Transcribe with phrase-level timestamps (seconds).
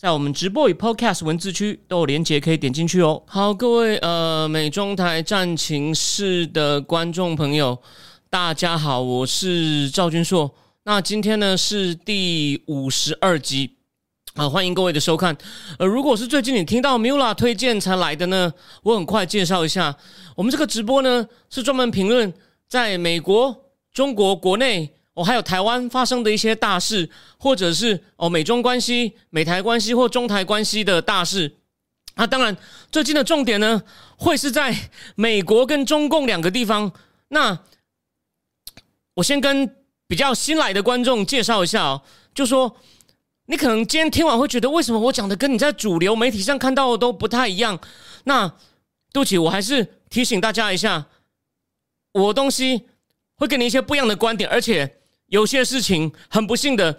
[0.00, 3.20] 在我们直播与 Podcast 文字区都有连接，可以点进去哦。
[3.26, 7.76] 好，各位呃美中台战情室的观众朋友，
[8.30, 10.54] 大家好，我是赵君硕。
[10.84, 13.72] 那今天呢是第五十二集
[14.34, 15.36] 啊，欢迎各位的收看。
[15.80, 18.52] 呃，如果是最近你听到 Mula 推荐才来的呢，
[18.84, 19.96] 我很快介绍一下，
[20.36, 22.32] 我们这个直播呢是专门评论
[22.68, 24.94] 在美国、中国国内。
[25.18, 31.56] 哦，还有台湾发生的一些大事，或者是哦美中关系、美台关系或中台关系的大事。
[32.14, 32.56] 那当然，
[32.92, 33.82] 最近的重点呢，
[34.16, 34.72] 会是在
[35.16, 36.92] 美国跟中共两个地方。
[37.30, 37.58] 那
[39.14, 39.74] 我先跟
[40.06, 42.76] 比较新来的观众介绍一下哦，就说
[43.46, 47.76] 你可能今天听完会觉得，为什么我讲的跟你在主流媒体上看到的都不太一样？
[48.22, 48.46] 那
[49.12, 51.06] 对不起，我还是提醒大家一下，
[52.12, 52.86] 我东西
[53.34, 54.94] 会给你一些不一样的观点，而且。
[55.28, 56.98] 有些事情很不幸的，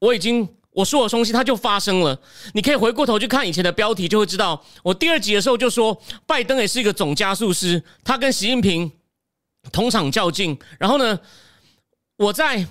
[0.00, 2.20] 我已经我说的东西它就发生了。
[2.52, 4.64] 你可以回过头去看以前的标题，就会知道。
[4.82, 8.92] 我第二集的时候就说，拜登也是一个总加速师，他跟习近平
[9.72, 10.58] 同场较劲。
[10.78, 11.18] 然后呢，
[12.16, 12.66] 我在。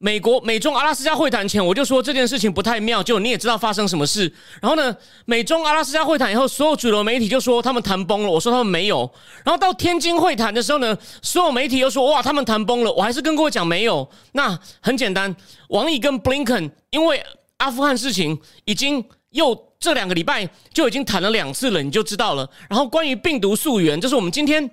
[0.00, 4.32] 美国美中阿拉斯加会谈前，我就说这件事情不太妙，就你也知道发生什么事。
[4.62, 9.10] 然后呢，美中阿拉斯加会谈以后，所有主流媒体就说他们谈崩了，我说他们没有。
[9.44, 14.08] 然后到天津会谈的时候呢，所有媒体又说哇，他们谈崩了，我还是跟各位讲没有。
[14.32, 15.34] 那很简单，
[15.70, 17.20] 王毅跟布林肯因为
[17.56, 22.48] 阿富汗事情已经又这两个礼拜就已经谈了两次了，你就知道了。
[22.68, 24.70] 然后关于病毒溯源，这是我们今天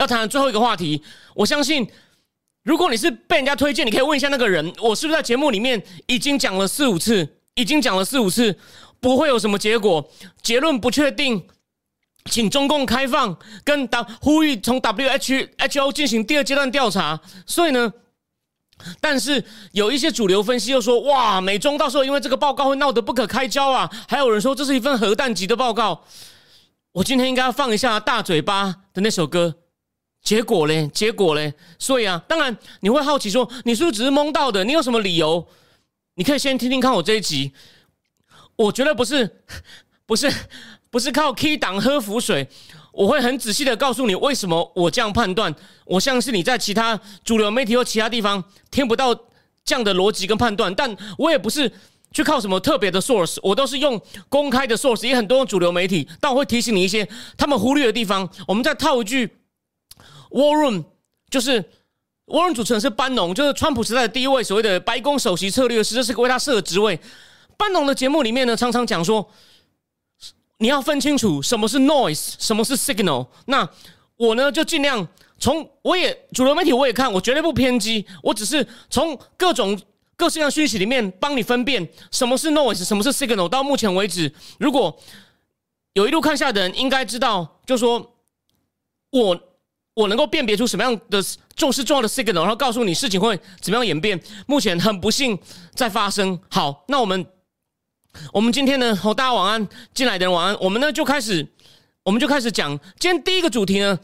[0.00, 1.00] 要谈的最后一个话题，
[1.36, 1.88] 我相信。
[2.64, 8.58] 如果你是被人家推荐，你可以问一下那个人，我是不是在节目里面已经讲了四五次，已经讲了四五次，
[9.00, 10.10] 不会有什么结果，
[10.42, 11.46] 结论不确定，
[12.30, 17.20] 请中共开放，跟当呼吁从 W H H O 进行第二阶段调查。
[17.46, 17.92] 所以呢，
[18.98, 26.02] 但是有一些主流分析又说，哇，美中到时候因为这个报告会闹得不可开交啊，还有人说这是一份核弹级的报告。
[26.92, 29.56] 我今天应该要放一下大嘴巴的那首歌。
[30.24, 34.64] 结果嘞，结果嘞，所以啊，当然你会好奇说，你是不是只是蒙到的？
[34.64, 35.46] 你有什么理由？
[36.14, 37.52] 你可以先听听看我这一集。
[38.56, 39.42] 我觉得不是，
[40.06, 40.32] 不是，
[40.90, 42.48] 不是靠 key 档喝浮水。
[42.90, 45.54] 我会很仔细的告诉你为什么我这样判断。
[45.84, 49.14] 我相信你在其他主流媒体或其他地方听不到
[49.62, 50.74] 这样的逻辑跟判断。
[50.74, 51.70] 但我也不是
[52.12, 56.08] 去靠什么特别的 source，我都是用公开的 source，也很多主流媒体。
[56.18, 58.26] 但我会提醒你一些他们忽略的地方。
[58.48, 59.28] 我们再套一句。
[60.34, 60.84] War Room
[61.30, 61.62] 就是
[62.26, 66.98] War Room 主持人是班农，就是川普时代的第一位所谓的白宫首席策略师，这是个为他设的职位。
[67.56, 69.30] 班农的节目里面呢，常常讲说，
[70.58, 73.28] 你要分清楚什么是 noise，什么是 signal。
[73.46, 73.68] 那
[74.16, 75.06] 我呢，就尽量
[75.38, 79.80] 从我也主流媒体我也看，我绝对不偏激，我只是从各种
[80.16, 83.48] 各式各样讯息里面帮你分辨什么是 noise，什么是 signal。
[83.48, 84.98] 到目前为止，如果
[85.92, 88.14] 有一路看下的人应该知道，就说
[89.10, 89.40] 我。
[89.94, 91.22] 我能够辨别出什么样的
[91.54, 94.20] 重视重要的 signal，然后告诉你事情会怎么样演变。
[94.46, 95.38] 目前很不幸
[95.72, 96.38] 在发生。
[96.50, 97.24] 好，那我们
[98.32, 98.94] 我们今天呢？
[98.94, 100.56] 好，大家晚安，进来的人晚安。
[100.60, 101.46] 我们呢就开始，
[102.02, 103.98] 我们就开始讲今天第一个主题呢。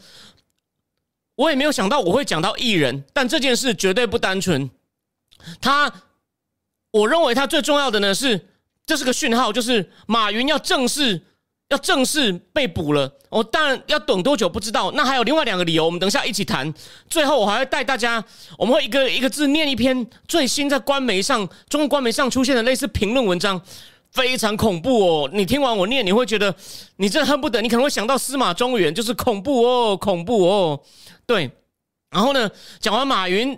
[1.35, 4.69] 我也没有想到我会讲到艺人，但这件事绝对不单纯。
[5.59, 5.91] 他，
[6.91, 8.47] 我认为他最重要的呢是，
[8.85, 11.21] 这是个讯号，就是马云要正式。
[11.71, 14.91] 要正式被捕了，我当然要等多久不知道。
[14.91, 16.71] 那还有另外两个理由，我们等一下一起谈。
[17.09, 18.21] 最后我还会带大家，
[18.57, 23.59] 我们会一个一个字念一篇最新在官媒上、中国官媒上出现的类似评论文章，
[24.11, 25.29] 非常恐怖哦。
[25.31, 26.53] 你听完我念，你会觉得
[26.97, 30.81] 你真的恨不得，你可能会想到司马中原，就是恐怖哦，恐怖哦。
[31.25, 31.49] 对，
[32.09, 32.51] 然后呢，
[32.81, 33.57] 讲完马云，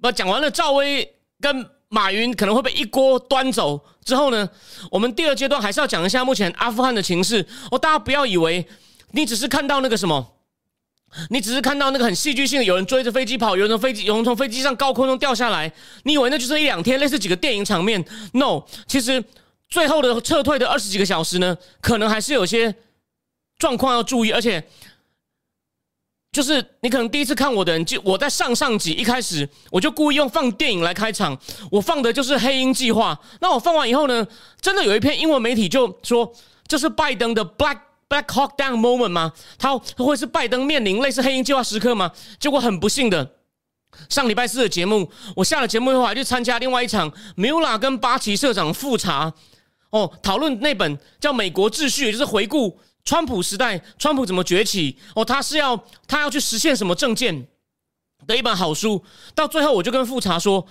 [0.00, 1.68] 不讲完了赵薇跟。
[1.90, 4.48] 马云可能会被一锅端走之后呢？
[4.92, 7.78] 我们第二阶段还是要讲一下目前阿富汗的情势哦。
[7.78, 8.64] 大家不要以为
[9.10, 10.36] 你只是看到那个什么，
[11.30, 15.72] 你只是看到那个很戏剧性的有人追着飞机跑，有人从飞机有人从飞机上高空中掉下来，
[16.04, 18.04] 你以为那就是一两天类似几个电影场面
[18.34, 19.24] ？No，其实
[19.68, 22.72] 最后的撤退的二十几个小时呢，可能还是有些
[23.58, 24.64] 状况要注意，而且。
[26.32, 31.36] 就是你可能第一次看我的人，就我在上上集一开始我就故意用放电影来开场，
[31.72, 33.18] 我放的就是《黑鹰计划》。
[33.40, 34.26] 那我放完以后呢，
[34.60, 36.32] 真的有一篇英文媒体就说
[36.68, 37.78] 这是拜登的 Black
[38.08, 39.32] Black Hawk Down moment 吗？
[39.58, 42.12] 他会是拜登面临类似黑鹰计划时刻吗？
[42.38, 43.36] 结果很不幸的，
[44.08, 49.32] 上礼拜四的节目，我下了节目以后还去参加另外一场 Mula 跟巴奇社长复查
[49.90, 52.78] 哦，讨论那本叫《美国秩序》，就是回顾
[53.10, 55.76] 川普时代，川普怎么崛起哦，他是要
[56.06, 57.48] 他要去实现什么政见
[58.24, 59.04] 的一本好书。
[59.34, 60.64] 到最后，我就跟复查说。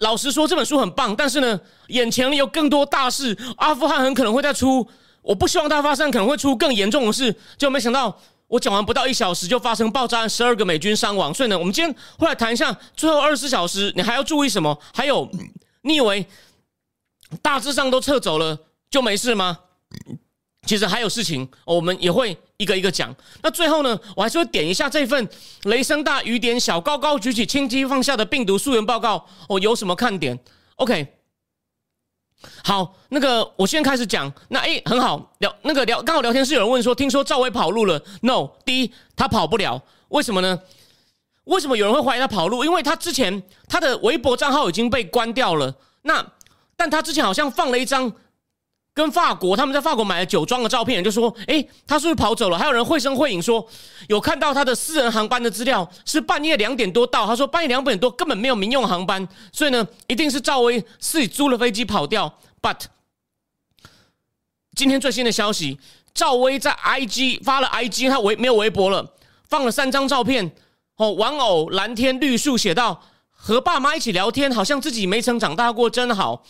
[0.00, 4.86] 老实说，这本书很棒，但是呢，眼前有更多大事，阿富汗很可能会再出，
[5.22, 7.34] 我不希望它发生，可能会出更严重的事。
[7.56, 8.14] 就没想到，
[8.46, 11.32] 我讲完不到一小时就发生爆炸案，十二个美军伤亡。
[11.32, 14.78] 所以呢，我们今天会来谈一下最后二十四小时，你还要注意什么？
[14.92, 15.30] 还有，
[15.80, 16.26] 你以为
[17.40, 18.58] 大致上都撤走了
[18.90, 19.58] 就没事吗？
[20.70, 23.12] 其实还有事情，我们也会一个一个讲。
[23.42, 25.28] 那最后呢，我还是会点一下这份
[25.64, 29.26] 雷声大雨点小、高高举起轻轻放下的病毒溯源报告。
[29.48, 30.38] 哦，有什么看点
[30.76, 31.08] ？OK，
[32.62, 34.32] 好，那个我先开始讲。
[34.50, 40.56] 那诶，很好聊，那个聊刚好聊天室有人问说，听说赵薇跑路了？No，第一他跑不了，为什么呢？
[41.46, 42.64] 为什么有人会怀疑他跑路？
[42.64, 45.74] 因为他之前他的微博账号已经被关掉了。
[46.02, 46.24] 那
[46.76, 48.12] 但他之前好像放了一张。
[48.92, 53.64] 跟法国他们在法国买了酒庄的照片，就说：“哎，他是不是跑走了？”还有人绘声绘影说
[54.08, 57.24] 有看到他的私人航班的资料，是半夜两点多到。
[57.26, 62.38] 他说半夜两点多根本没有民用航班，所以呢，一定是赵薇自己租了飞机跑掉。
[62.60, 62.80] But
[64.74, 65.78] 今天最新的消息，
[66.12, 69.14] 赵薇在 IG 发了 IG，他微没有微博了，
[69.48, 70.52] 放了三张照片。
[70.96, 76.44] 哦，玩偶蓝天绿树，写道：“和爸妈一起聊天，好像自己没曾长大过，真好。”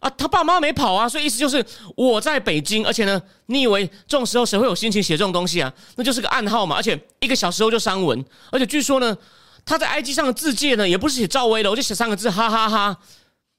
[0.00, 1.64] 啊，他爸妈没跑啊，所以意思就是
[1.96, 5.72] 我在北京，而且呢，你以为这种时候谁会有心情写这种东西啊？
[5.96, 8.22] 那就是个暗号嘛，而且一个小时后就删文，
[8.52, 9.16] 而且据说呢，
[9.64, 12.96] 他在 IG 上的字界呢，也不是写赵薇的，我就写三个字，哈哈哈。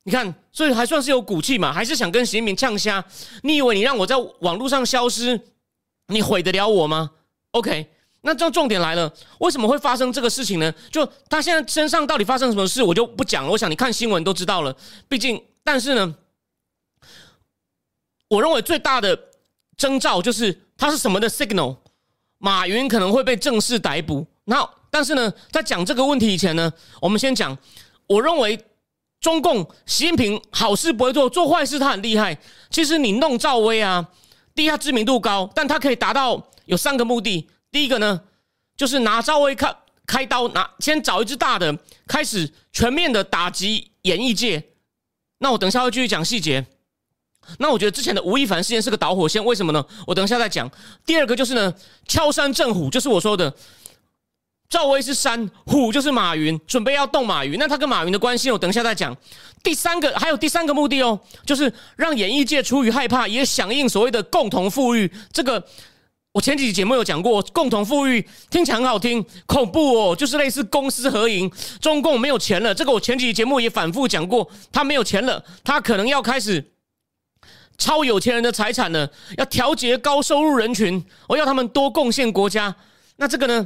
[0.04, 3.04] 你看，所以还算是有骨气嘛，还是想跟习近平呛虾？
[3.42, 5.42] 你以为你让我在网络上消失，
[6.07, 7.12] 你毁得了我吗
[7.51, 7.88] ？OK，
[8.22, 10.74] 那这重点来了，为什么会发生这个事情呢？
[10.92, 13.51] 就他现在身上到底发生什么事，我就不讲了。
[13.51, 14.74] 我想你看新闻都知道了，
[15.10, 16.16] 毕竟，但是呢。
[18.30, 19.18] 我认为最大的
[19.76, 21.78] 征兆就是它是什么的 signal，
[22.38, 24.26] 马云可能会被正式逮捕。
[24.46, 26.72] 那但是呢，在讲这个问题以前呢，
[27.02, 27.58] 我们先讲。
[28.08, 28.58] 我认为
[29.20, 32.38] 中共习近平好事不会做，做坏事他很厉害。
[32.70, 34.08] 其实你弄赵薇啊，
[34.56, 37.50] 第一他知名度高，但他可以达到有三个目的。
[37.70, 38.22] 第一个呢，
[38.78, 39.76] 就是拿赵薇开
[40.06, 41.78] 开刀，拿先找一只大的，
[42.08, 44.64] 开始全面的打击演艺界。
[45.40, 46.66] 那我等一下会继续讲细节。
[47.60, 49.86] 那我觉得之前的吴亦凡事件是个导火线，为什么呢？
[50.06, 50.70] 我等一下再讲。
[51.06, 51.74] 第二个就是呢，
[52.08, 53.54] 敲山震虎，就是我说的，
[54.70, 57.58] 赵薇是山，虎就是马云，准备要动马云。
[57.58, 59.16] 那他跟马云的关系，我等一下再讲。
[59.64, 65.12] 第三个还有第三个目的哦，就是让演艺界出于害怕，也响应所谓的共同富裕。
[65.32, 65.66] 这个
[66.34, 71.52] 我前几集节目有讲过，共同富裕听起来很好听，恐怖哦，就是类似公私合营。
[71.82, 76.74] 中共没有钱了，这个我前几集节目也反复讲过，他没有钱了，他可能要开始。
[77.78, 79.08] 超有钱人的财产呢？
[79.38, 82.76] 要调节高收入人群，我要他们多贡献国家。
[83.18, 83.66] 那这个呢？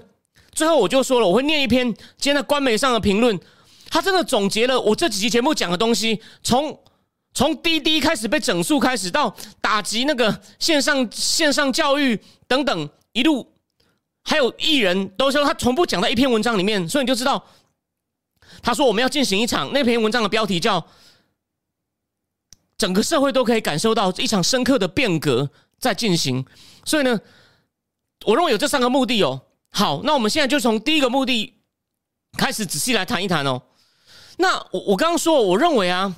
[0.54, 1.86] 最后我就说了，我会念一篇
[2.18, 3.40] 今天在官媒上的评论。
[3.90, 6.78] 他真的总结了我这几期节目讲的东西，从
[7.34, 13.50] 从滴滴开始被整数开始，到打击那个线上线上教育等等，一路
[14.24, 17.41] 还有艺人，都说他从不讲在一篇文章里面，所以你就知道，
[18.62, 20.86] 他说我们要进行一场那篇文章的标题叫。
[22.81, 25.47] 整个社会都可以感受到一场深刻的变革
[25.77, 26.43] 在进行，
[26.83, 27.21] 所以呢，
[28.25, 29.39] 我认为有这三个目的哦。
[29.69, 31.53] 好，那我们现在就从第一个目的
[32.39, 33.61] 开始仔细来谈一谈哦。
[34.38, 36.15] 那我我刚刚说，我认为啊，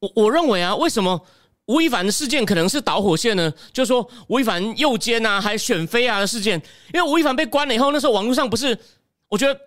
[0.00, 1.26] 我我认为啊，为什么
[1.68, 3.50] 吴亦凡的事件可能是导火线呢？
[3.72, 6.60] 就是说吴亦凡诱奸啊，还选妃啊的事件，
[6.92, 8.78] 因为吴亦凡被关了以后，那时候网络上不是，
[9.30, 9.58] 我觉得。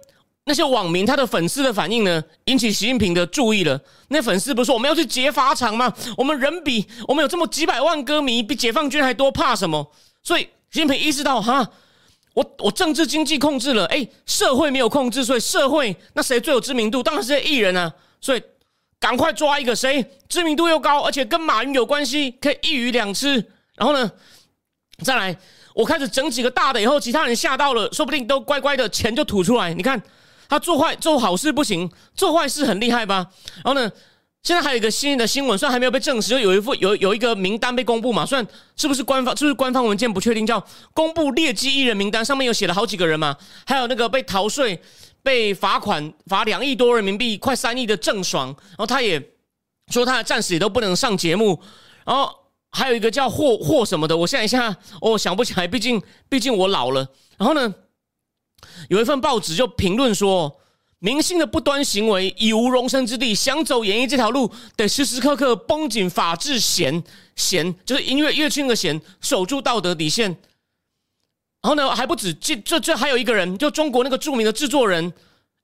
[0.45, 3.79] 那些网民他的粉丝的反应呢，引起习近平的注意了。
[4.07, 5.93] 那粉丝不是说我们要去劫法场吗？
[6.17, 9.91] 我们人比我们有这么几百万歌迷，比解放军还多，怕什么？
[10.23, 11.69] 所以习近平意识到，哈，
[12.33, 17.03] 我我政治经济控制了，哎，社会没有控制，所以社会那谁最有知名度？
[17.03, 17.93] 当然是艺人啊。
[18.19, 18.41] 所以
[18.99, 23.35] 赶快抓一个谁知名度又高，而且跟马云有关系，可以一鱼两吃。
[23.75, 24.11] 然后呢，
[25.03, 25.37] 再来，
[25.75, 29.75] 我开始整几个大的，以后其他人吓到了，说不定都乖乖的钱就吐出来。
[29.75, 30.01] 你看。
[30.49, 33.27] 他做坏做好事不行，做坏事很厉害吧？
[33.63, 33.89] 然后呢，
[34.41, 40.61] 现在还有一个新的新闻，虽然还没有被证实，就有一副有有一个名单被公布嘛，虽然是不是官方，是不是官方文件不确定，叫
[40.93, 44.81] 公布劣迹艺人名单，上面有写了好几个人嘛，还有那个被逃税、
[45.21, 49.21] 被罚款罚两亿多人民币，快三亿的郑爽，然后他也
[49.91, 51.61] 说他暂时也都不能上节目，
[52.05, 52.33] 然后
[52.71, 57.07] 还有一个叫霍霍什么的，我现在一下我想不起来，毕竟毕竟我老了。
[57.37, 57.73] 然后呢，
[58.87, 60.59] 有一份报纸就评论说，
[60.99, 67.03] 明星的不端行为已无容身之地，想走演艺这条路，得时时刻刻绷紧法治弦
[67.35, 70.37] 弦，就是音乐乐器的弦，守住道德底线。
[71.61, 75.11] 然后呢，还不止，这这这还有一个人，就中国那个著名的制作人、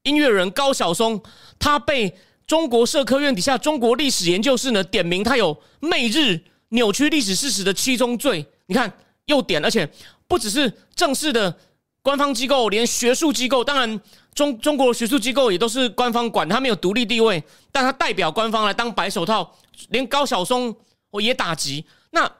[0.03, 1.21] 音乐人高晓松，
[1.57, 2.13] 他被
[2.45, 8.45] 中国社科院底下中国历史研究室呢点名，他有媚日、扭曲历史事实的七宗罪。
[8.67, 8.91] 你看
[9.25, 9.89] 又点，而且
[10.27, 11.57] 不只是正式的
[12.05, 13.99] 官方机构，连学术机构，当然
[14.35, 19.51] 中中国学术机构也都是官方管，他没有独立地位，但他代表官方来当白手套，
[19.89, 20.75] 连高晓松
[21.09, 21.83] 我也打击。
[22.11, 22.31] 那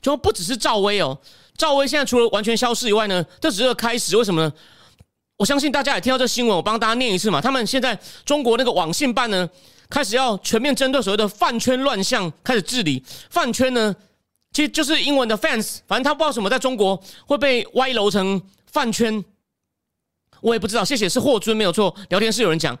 [0.00, 1.16] 就不只是赵薇哦。
[1.56, 4.16] 赵薇现在除了完全消失以外呢，这只是个开始。
[4.16, 4.52] 为什么呢？
[5.36, 7.40] 我相信大家也听到这新闻，我帮大家念一次嘛。
[7.40, 9.48] 他们现在中国那个网信办呢，
[9.88, 13.00] 开始要全面针对所谓的饭圈乱象开始治理。
[13.30, 13.94] 饭圈呢，
[14.52, 19.24] 其实就是英文的 fans，反正他不知道什么在中国会被歪楼成饭圈，
[20.40, 20.84] 我也不知道。
[20.84, 21.94] 谢谢，是霍尊没有错。
[22.08, 22.76] 聊天室有人讲，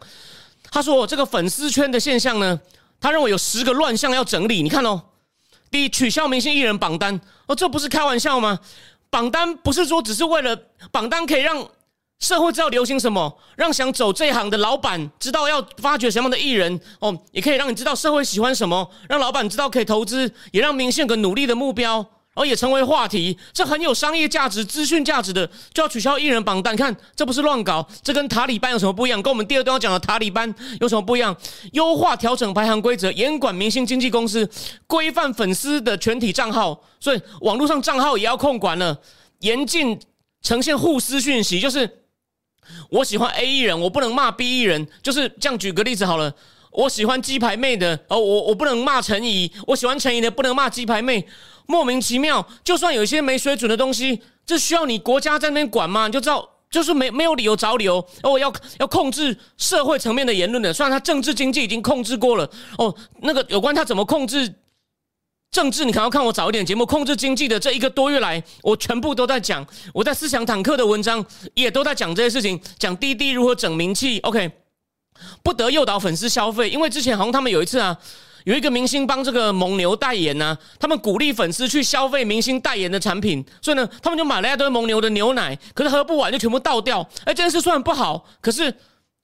[0.70, 2.60] 他说这个粉丝圈的现象呢，
[3.00, 4.62] 他认为有十个乱象要整理。
[4.62, 5.00] 你看哦。
[5.70, 8.58] 第一，取消明星艺人榜单哦，这不是开玩笑吗？
[9.08, 10.54] 榜单不是说只是为了
[10.90, 11.66] 榜单可以让
[12.18, 22.06] 社会知道流行什么，让想走这一行的老板知道要发掘什么样的艺人哦，也可以让你知道社会喜欢什么，让老板知道可以投资，也让明星有个努力的目标。
[22.34, 26.74] 而也成为话题，这很有商业价值、资讯价值的，就要取消艺人榜单。
[26.74, 29.22] 看，这不是乱搞，这跟塔里班有什么不一样？
[29.22, 31.36] 跟我们第二段要讲的塔里班有什么不一样？
[31.72, 34.48] 优化调整排行规则，严管明星经纪公司，
[34.86, 38.98] 规范粉丝的全体账号，所以网络上账号也要控管了。
[39.40, 40.00] 严禁
[40.40, 42.06] 呈现互撕讯息，就是
[42.88, 44.88] 我喜欢 A 艺人，我不能骂 B 艺人。
[45.02, 46.34] 就是这样，举个例子好了，
[46.72, 51.26] 我喜欢鸡排妹的，哦，我我不能骂陈怡，我喜欢陈怡的，不能骂鸡排妹。
[51.66, 56.06] 莫名其妙，就算有一些没水准的东西，这需要你国家在那边管吗？
[56.06, 58.04] 你就知道，就是没没有理由找理由。
[58.22, 62.50] 哦，要要控制社会层面的言论的，虽然他政治经济已经控制过了。
[62.78, 64.52] 哦，那个有关他怎么控制
[65.52, 66.84] 政治，你可能要看我早一点节目。
[66.84, 69.64] 控制经济的这一个多月来，我全部都在讲。
[69.94, 71.24] 我在思想坦克的文章
[71.54, 74.18] 也都在讲这些事情，讲滴滴如何整名气。
[74.20, 74.50] OK，
[75.42, 77.96] 不得诱导粉丝消费，因为之前好像他们有一次啊。
[78.44, 87.08] 有一个明星帮这个蒙牛代言呢，他们鼓励粉丝去消费明星代言的产品，所以呢，他们就买了一堆蒙牛的牛奶，可是喝不完就全部倒掉。
[87.20, 88.74] 哎，这件事虽然不好，可是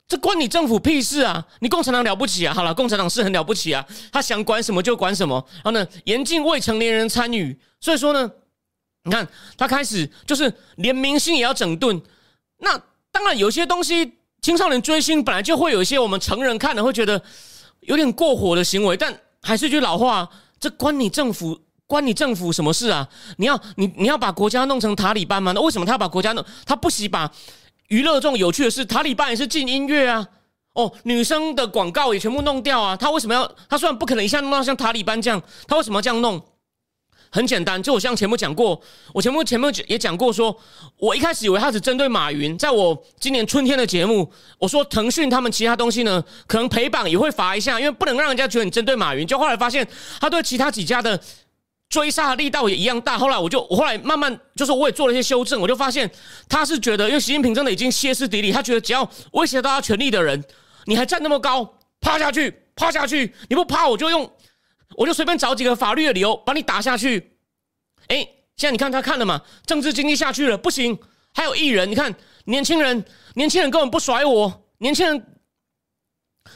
[0.07, 1.45] 这关你政府屁事啊！
[1.59, 2.55] 你共产党了不起啊？
[2.55, 5.45] 好了，共产党是很了不起啊，他想管什么就管什么。
[5.57, 7.59] 然后呢，严禁未成年人参与。
[7.81, 8.31] 所以说呢，
[9.03, 9.27] 你看
[9.57, 12.01] 他开始就是连明星也要整顿。
[12.59, 17.23] 那当然，有些东西青少年追星本来就会有一些我们成人看了会觉得。
[17.83, 20.29] 有点过火的行为，但还是句老话，
[20.61, 23.09] 这关你政府关你政府什么事啊？
[23.39, 25.53] 你要你你要把国家弄成塔里班吗？
[25.55, 26.45] 那为什么他要把国家弄？
[26.67, 27.31] 他不惜把
[27.87, 30.27] 娱乐这种有趣的事，塔里班也是禁音乐啊。
[30.75, 32.95] 哦，女生的广告也全部弄掉啊。
[32.95, 33.51] 他为什么要？
[33.71, 36.43] 他虽然不可能一下弄到像塔里班这样，他为什么要这样弄？
[37.31, 38.81] 很简单，就我像前面讲过，
[39.13, 40.57] 我前面前面也讲过，说
[40.97, 49.27] 我一开始以为他只针对马云，在我今年春天的节目，我说腾讯他们其他东西呢，可能陪榜也会罚一下，因为不能让人家觉得你针对马云。
[49.27, 49.87] 就后来发现，
[50.21, 51.21] 他对其他几家的
[51.91, 53.19] 追杀力道也一样大。
[53.19, 56.11] 后来我就我后来慢慢就是我也做了一些修正，我就发现
[56.49, 60.43] 他是觉得，因为习近平真的已经歇斯底里，他觉得只要威胁到他权力的人，
[60.87, 64.31] 你还站那么高，趴下去，趴下去，你不趴我就用。
[64.99, 67.39] 我就随便找几个法律的理由把你打下去。
[68.09, 68.17] 哎，
[68.57, 69.41] 现在你看他看了嘛？
[69.65, 70.99] 政治经济下去了，不行。
[71.33, 72.13] 还有艺人，你看
[72.47, 74.65] 年轻人，年轻人根本不甩我。
[74.79, 75.27] 年轻人，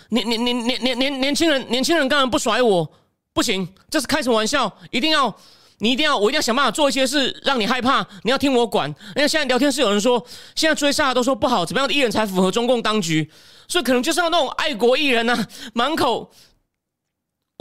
[0.09, 2.93] 年年年年年年年轻人，年轻人根本不甩我，
[3.33, 3.73] 不行。
[3.89, 4.77] 这是开什么玩笑？
[4.91, 5.33] 一定要
[5.79, 8.05] 你一定要我一定要想办法做一些事让你害怕。
[8.25, 8.91] 你要听我管。
[9.15, 13.31] 因为现在聊天室有人说，现在追杀都说不好，怎么样的艺人才符合中共当局？
[13.69, 16.33] 所以可能就是要那种爱国艺人呐，满口。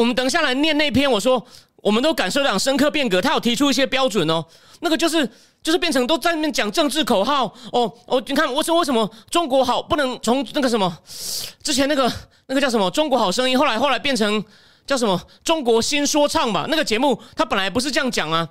[0.02, 4.44] 我们等下来念那篇，我说我们都感受到深刻变革，他有提出一些标准哦，
[4.80, 5.30] 那个就是
[5.62, 7.46] 就是变成都在那边讲政治口号。
[7.72, 10.98] 哦哦，你看我说为什么中国好不能从那个什么？
[11.62, 12.12] 之前那个
[12.48, 12.90] 那个叫什么？
[12.90, 14.44] 中国好声音，后来后来变成
[14.88, 15.22] 叫什么？
[15.44, 16.66] 中国新说唱吧？
[16.68, 18.50] 那个节目他本来不是这样讲啊，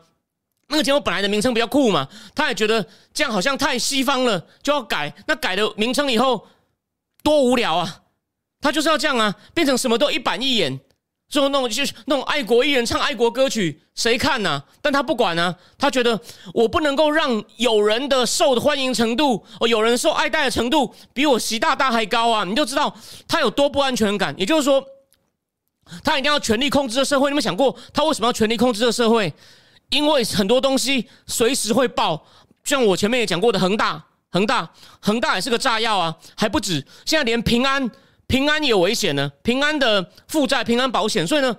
[0.68, 5.12] 那个节目本来的名称比较酷嘛，他也觉得这样好像太西方了，就要改。
[5.26, 6.46] 那改了名称以后
[7.24, 8.02] 多无聊啊，
[8.60, 10.78] 他就是要这样啊，变成什么都一板一眼。
[11.30, 14.62] 最后那种就是那种爱国艺人唱爱国歌曲，谁看呢？
[14.82, 16.20] 但他不管呢，他觉得
[16.52, 22.42] 我不能够让有人的受的欢迎程度，哦，有人受爱戴的程度比我习大大还高啊！
[22.42, 22.92] 你就知道
[23.28, 24.34] 他有多不安全感。
[24.36, 24.84] 也就是说，
[26.02, 27.30] 他一定要权力控制这社会。
[27.30, 29.32] 你们想过他为什么要权力控制这社会？
[29.90, 32.24] 因为很多东西随时会爆，
[32.64, 34.68] 像我前面也讲过的恒大，恒大，
[35.00, 37.88] 恒大也是个炸药啊，还不止，现在连平安，
[38.30, 41.54] 平安也有危险呢，平安的负债，平安保险，所以呢，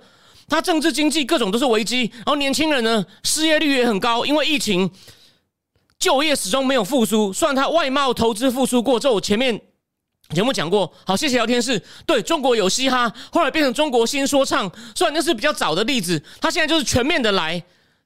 [0.48, 4.90] 他政治经济各种都是危机，然后年轻人呢失业率也很高，因为疫情，
[5.98, 9.60] 就业始终没有复苏，虽然他外贸投资复苏过，这我前面。
[10.34, 11.82] 节目讲过，好，谢谢聊天室。
[12.06, 17.62] 对中国有嘻哈，后来变成中国新说唱，虽然那是比较早的例子，他现在就是全面的来。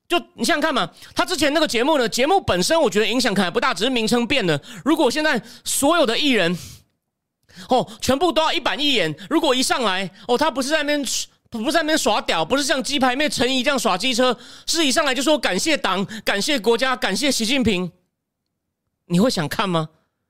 [0.09, 4.61] 就你想想看嘛，他之前那个节目呢，节目本身我觉得影响可能不大，只是名称变了。
[4.85, 6.57] 如果现在所有的艺人，
[7.69, 11.01] 哦，全部都要一板一眼，如果一上来，哦，他不是在那边
[11.51, 14.37] 不是在那边耍屌，不是像鸡排妹陈怡这样耍机车，
[14.67, 17.91] 是一上来就说感谢党、感谢国家、感谢习近平，
[19.07, 19.89] 你会想看吗？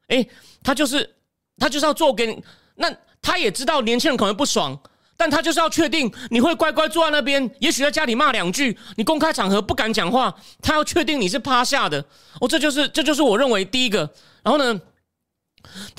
[0.09, 0.27] 哎，
[0.63, 1.13] 他就是。
[1.59, 2.39] 他就是要做给，
[2.75, 4.79] 那他也知道年轻人可能不爽，
[5.17, 12.05] 但他就是要确定你会乖乖坐在那边，也许在家里骂两句，你公开场合不敢讲话，他要确定你是趴下的。
[12.43, 14.01] 哦，这就是这就是我认为第一个。
[14.43, 14.79] 然后呢，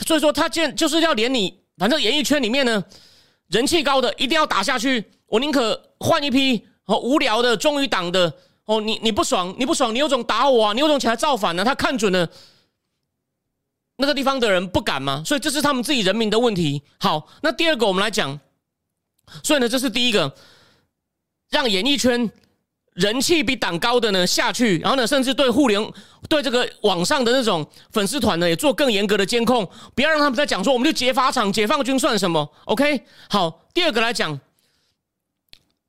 [0.05, 2.83] 所以说他见就是要连你，反正演艺圈里面呢，
[3.47, 8.33] 人气高的一定要打下去，我宁可换一批哦无聊的忠于党的
[8.65, 12.29] 哦，你你不爽你不爽，你有种打我啊，你有种起来造反呢，他看准了。
[13.99, 15.23] 那个地方的人不敢吗？
[15.25, 16.83] 所以这是他们自己人民的问题。
[16.99, 18.39] 好，那第二个我们来讲，
[19.43, 20.31] 所以呢，这是第一个，
[21.49, 22.29] 让演艺圈
[22.97, 25.79] 人气比党高的呢下去，然后呢，甚至对互联
[26.27, 29.63] 对这个网上的那种粉丝团呢也做更严格的监控，
[29.93, 34.39] 不要让他们再讲说我们就解法场、解放军算什么？OK，好，第二个来讲，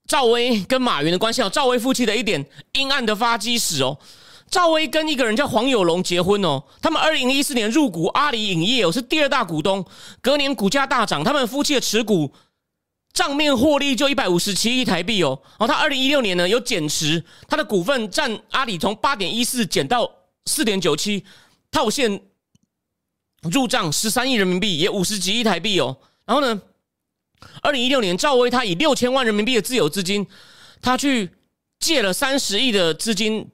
[0.07, 3.97] 赵薇跟马云的关系哦，赵薇夫妻的一点阴暗的发迹史哦。
[4.51, 9.83] 赵薇跟一个人叫黄有龙结婚哦，他们二零一四年入股阿里影业，哦是第二大股东，
[10.21, 12.31] 隔年股价大涨，他们夫妻的持股
[13.13, 15.39] 账面获利就一百五十七亿台币哦。
[15.59, 20.11] 然后他二零一六年呢有减持，他的股份占阿里从八点一四减到
[20.47, 21.25] 四点九七，
[21.71, 22.21] 套现
[23.43, 25.97] 入账十三亿人民币，也五十几亿台币哦。
[26.25, 26.63] 然后呢，
[27.63, 30.27] 二零一六年赵薇他以六千万人民币的自有资金，
[30.81, 31.31] 他去
[31.81, 33.49] 借了三十亿的资金。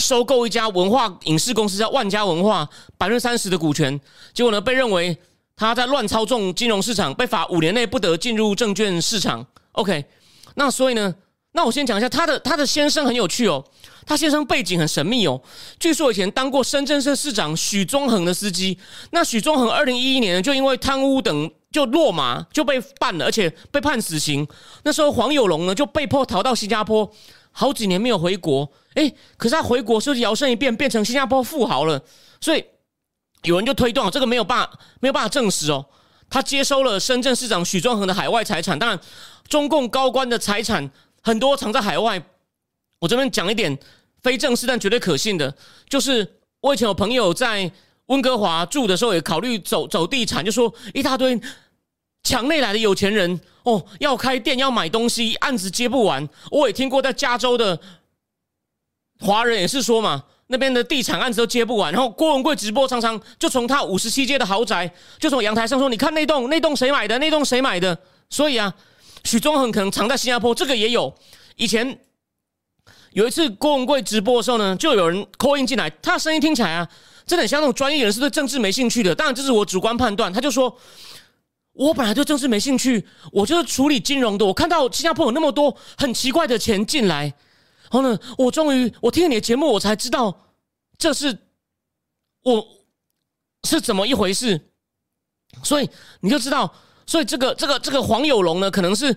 [0.00, 4.00] 收购一家文化影视公司叫万家文化，百分之三十的股权，
[4.32, 5.14] 结果呢被认为
[5.56, 9.46] 他在乱操纵金融市场，被罚五年内不得进入证券市场。
[9.72, 10.04] OK，
[10.56, 11.14] 那所以呢，
[11.52, 13.64] 那我先讲一下他的他的先生很有趣哦，
[14.06, 15.40] 他先生背景很神秘哦，
[15.78, 18.78] 据说以前当过深圳市市长许宗衡的司机。
[19.10, 24.46] 那许宗衡二零一一年就因为贪污等就落马就被办了，而且被判死刑。
[24.84, 27.10] 那时候黄有龙呢就被迫逃到新加坡。
[27.54, 32.02] 好几年没有回国，哎，可是他回国是不是摇身一变变成新加坡富豪了？
[32.40, 32.64] 所以
[33.44, 35.84] 有人就推断，这个没有办法没有办法证实哦。
[36.28, 38.98] 他接收了深圳市长许宗衡的海外财产，当然
[39.48, 40.90] 中共高官的财产
[41.22, 42.22] 很多藏在海外。
[42.98, 43.76] 我这边讲一点
[44.22, 45.54] 非正式但绝对可信的，
[45.88, 47.70] 就是我以前有朋友在
[48.06, 51.40] 温哥华住的时候，也考虑走走地产，就说一大堆。
[52.24, 56.28] 墙内来的有钱人哦，要开店要买东西，案子接不完。
[56.52, 57.76] 我也听过在加州的
[59.18, 61.92] 华人也是说嘛，那边的地产案子都接不完。
[61.92, 67.18] 然后郭文贵直播常常就从他五十七街的豪宅，就从阳台上说：“你看那栋，那栋谁买的？
[67.18, 67.96] 那栋谁买的？”
[68.30, 68.72] 所以啊，
[69.24, 71.14] 许宗衡可能藏在新加坡，这个也有。
[71.56, 71.98] 以前
[73.12, 76.88] 有一次郭文贵直播的时候呢，就有人 call in 进来，他的声音听起来啊，
[77.26, 79.14] 真的很像那种专业人士对政治没兴趣的。
[79.14, 80.76] 当然这是我主观判断，他就说。
[81.74, 83.02] 我本来对政治没兴趣，
[83.32, 84.44] 我就是处理金融的。
[84.44, 87.32] 我看到新加坡有那么多很奇怪的钱进来，
[87.92, 90.48] 后呢，我终于我听了你的节目，我才知道
[90.96, 91.36] 这是
[92.42, 92.66] 我
[93.64, 94.68] 是怎么一回事。
[95.62, 96.74] 所以你就知道，
[97.06, 99.14] 所以这个这个这个黄有龙呢，可能是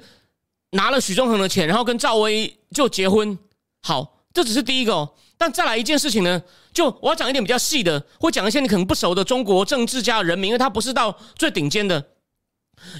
[0.72, 3.38] 拿了许宗衡的钱，然后跟赵薇就结婚。
[3.82, 5.14] 好，这只是第一个哦。
[5.38, 6.42] 但再来一件事情呢，
[6.74, 12.06] 就我要讲一点比较细的，会讲一些你可能不熟的中国政治家人名，因为他不是到最顶尖的。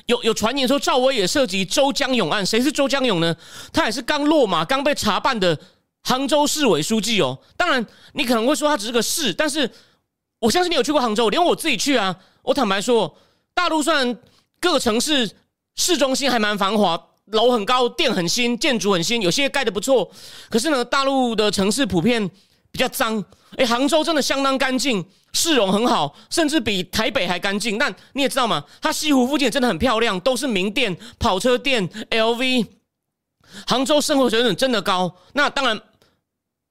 [0.08, 3.36] 有有传言说赵薇也涉及周江勇案，谁是周江勇呢？
[3.72, 5.58] 他也是刚落马、刚被查办的
[6.04, 7.38] 杭州市委书记哦。
[7.56, 9.70] 当然，你可能会说他只是个市，但是
[10.40, 12.16] 我相信你有去过杭州，连我自己去啊。
[12.42, 13.16] 我坦白说，
[13.54, 14.18] 大陆虽然
[14.60, 15.30] 各个城市
[15.76, 20.10] 市中心还蛮繁华，楼很高，店很新，建筑很新，有些盖的不错，
[20.50, 22.30] 可是呢，大陆的城市普遍
[22.72, 23.24] 比较脏。
[23.58, 25.04] 哎，杭州真的相当干净。
[25.36, 27.78] 市容很好，甚至比台北还干净。
[27.78, 32.66] 但你也知道嘛，它西湖附近真的很漂亮，都是名店、跑车店、LV。
[33.68, 35.14] 杭州生活水准真的高。
[35.34, 35.80] 那当然，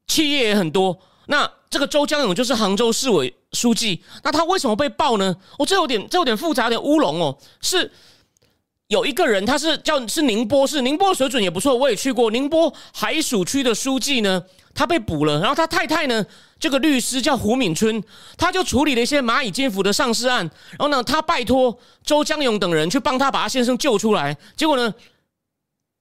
[0.07, 0.99] 企业也很多。
[1.27, 5.35] 那这个周江勇就是杭州市委书记，那他为什么被爆呢？
[5.59, 7.39] 哦，这有点这有点复杂，有点乌龙哦。
[7.61, 7.91] 是
[8.89, 12.31] 有一个人，他是叫是宁波市，宁波水准也不错，我也去过。
[12.31, 14.43] 宁波海曙区的书记呢，
[14.75, 16.25] 他被捕了，然后他太太呢，
[16.61, 18.03] 这个律师叫胡敏春，
[18.37, 24.93] 他就处理了一些蚂蚁金服的上市案，然后呢，他拜托周江勇等人去帮他把他先生救出来，结果呢，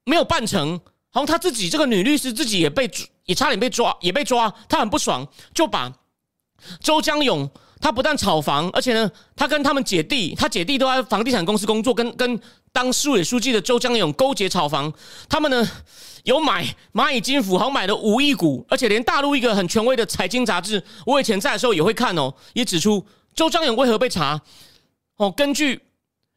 [0.04, 0.72] 没有办成，
[1.14, 2.92] 然后他自己这个女律师自己也被
[3.26, 5.90] 也差点被抓，也被抓，他很不爽，就把
[6.82, 7.50] 周江勇。
[7.84, 12.40] 他不但炒房，而且呢，他跟他们姐弟，他姐弟都在房地产公司工作，跟跟
[12.72, 14.92] 当市委书记的周江勇勾结炒房。
[15.28, 15.70] 他们呢
[16.24, 24.40] 有买蚂蚁金服，好买了五亿股，而且连大陆一个很权威的财经杂志，我以前在的时候也会看哦，也指出周江勇为何被查。
[25.18, 25.82] 哦，根据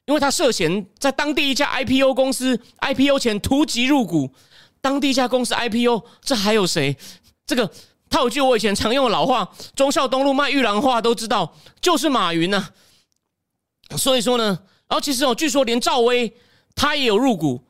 [0.06, 4.34] 因为他涉嫌在当地一家 IPO 公司 IPO 前突击入股，
[4.80, 6.96] 当地一家公司 IPO，这还有谁？
[7.46, 7.70] 这个。
[8.08, 12.68] 套句我以前常用的老话，忠孝东路卖玉兰花都知道，就是马云呐。
[13.96, 14.44] 所以说呢，
[14.88, 16.32] 然后其实哦，据说连赵薇
[16.74, 17.62] 他也有入股，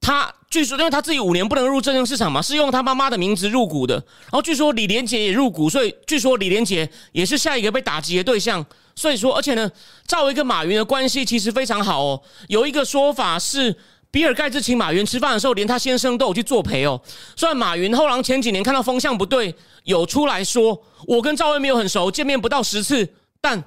[0.00, 3.94] 他据说因为他自己五年不能入证券市场嘛，是用他妈妈的名字入股的。
[3.94, 8.64] 然后据说李连杰也入股，所以据说李连杰也是下一个被打击的对象。
[8.96, 9.70] 所以说，而且呢，
[10.06, 12.20] 赵薇跟马云的关系其实非常好哦。
[12.48, 13.76] 有一个说法是。
[14.10, 16.98] 比尔盖茨请马云吃饭的时候，连他先生都有去作陪哦。
[17.36, 23.06] 虽然马云后来前几年看到风向不对，有出来说我跟赵薇没有很熟，见面不到十次，
[23.40, 23.62] 但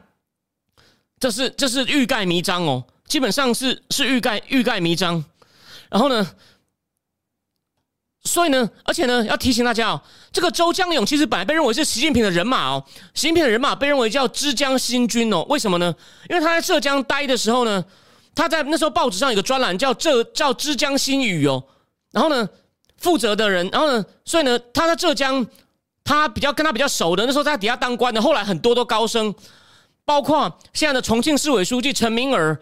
[1.20, 5.24] 这是这是欲盖弥彰哦，基本上是是欲盖欲盖弥彰。
[5.92, 6.28] 然后呢，
[8.24, 10.02] 所以呢，而且呢，要提醒大家哦，
[10.34, 15.94] 这个周江勇其实本来被认为是习近平的人马哦，习近平的人马被认为叫枝江新军哦，为什么呢？
[16.32, 17.86] 因为他在浙江待的时候呢。
[18.34, 21.62] 他在那时候报纸上有个专栏叫“浙叫之江新语”哦，
[22.12, 22.48] 然后呢，
[22.98, 25.46] 负责的人，然后呢，所以呢，他在浙江，
[26.04, 29.36] 他比较跟他比较熟的，那时候在底下当官的，后来很多都高升，
[30.06, 32.58] 包括现在的重庆市委书记陈明尔、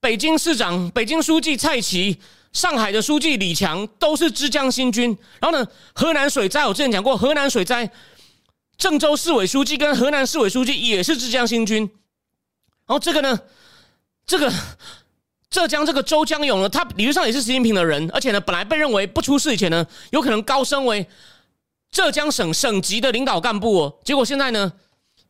[0.00, 2.18] 北京市长、北京书记蔡奇、
[2.52, 5.16] 上海的书记李强，都是枝江新军。
[5.38, 7.88] 然后呢，河南水灾我之前讲过，河南水灾，
[8.78, 11.82] 郑州市委书记跟河南市委书记也是枝江新军。
[12.86, 13.38] 然后这个呢，
[14.24, 14.50] 这个。
[15.50, 21.04] 浙江这个周江勇呢，他理论上也是习近平的人，而且呢，本来被认为不出事以前呢，有可能高升为
[21.90, 23.94] 浙江省省级的领导干部哦。
[24.04, 24.72] 结果现在呢，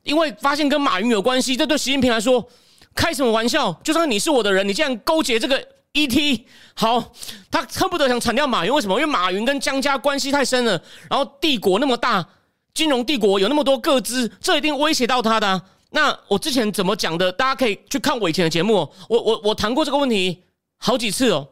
[0.03, 2.47] 因为发现跟马云有关系，这对习近平来说
[2.95, 3.73] 开什么玩笑？
[3.83, 5.59] 就算你是我的人，你竟然勾结这个
[5.95, 6.43] ET，
[6.75, 7.13] 好，
[7.51, 8.75] 他恨不得想铲掉马云。
[8.75, 9.01] 为什么？
[9.01, 12.29] 因为马云跟江家关系太深了，然后帝国那么大，
[12.75, 15.63] 金融帝国有那么多个资，这一定威胁到他的。
[15.93, 17.33] 那我之前怎么讲的？
[17.33, 20.45] 大家可以去看我以前的节目，哦我我我谈过这个问题
[20.79, 21.49] 好几次哦。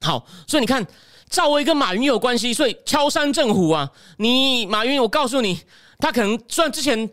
[0.00, 0.86] 好，所以你看
[1.28, 3.90] 赵薇跟马云有关系，所以敲山震虎啊！
[4.18, 5.58] 你马云，我告诉你，
[5.98, 7.10] 他可能虽然之前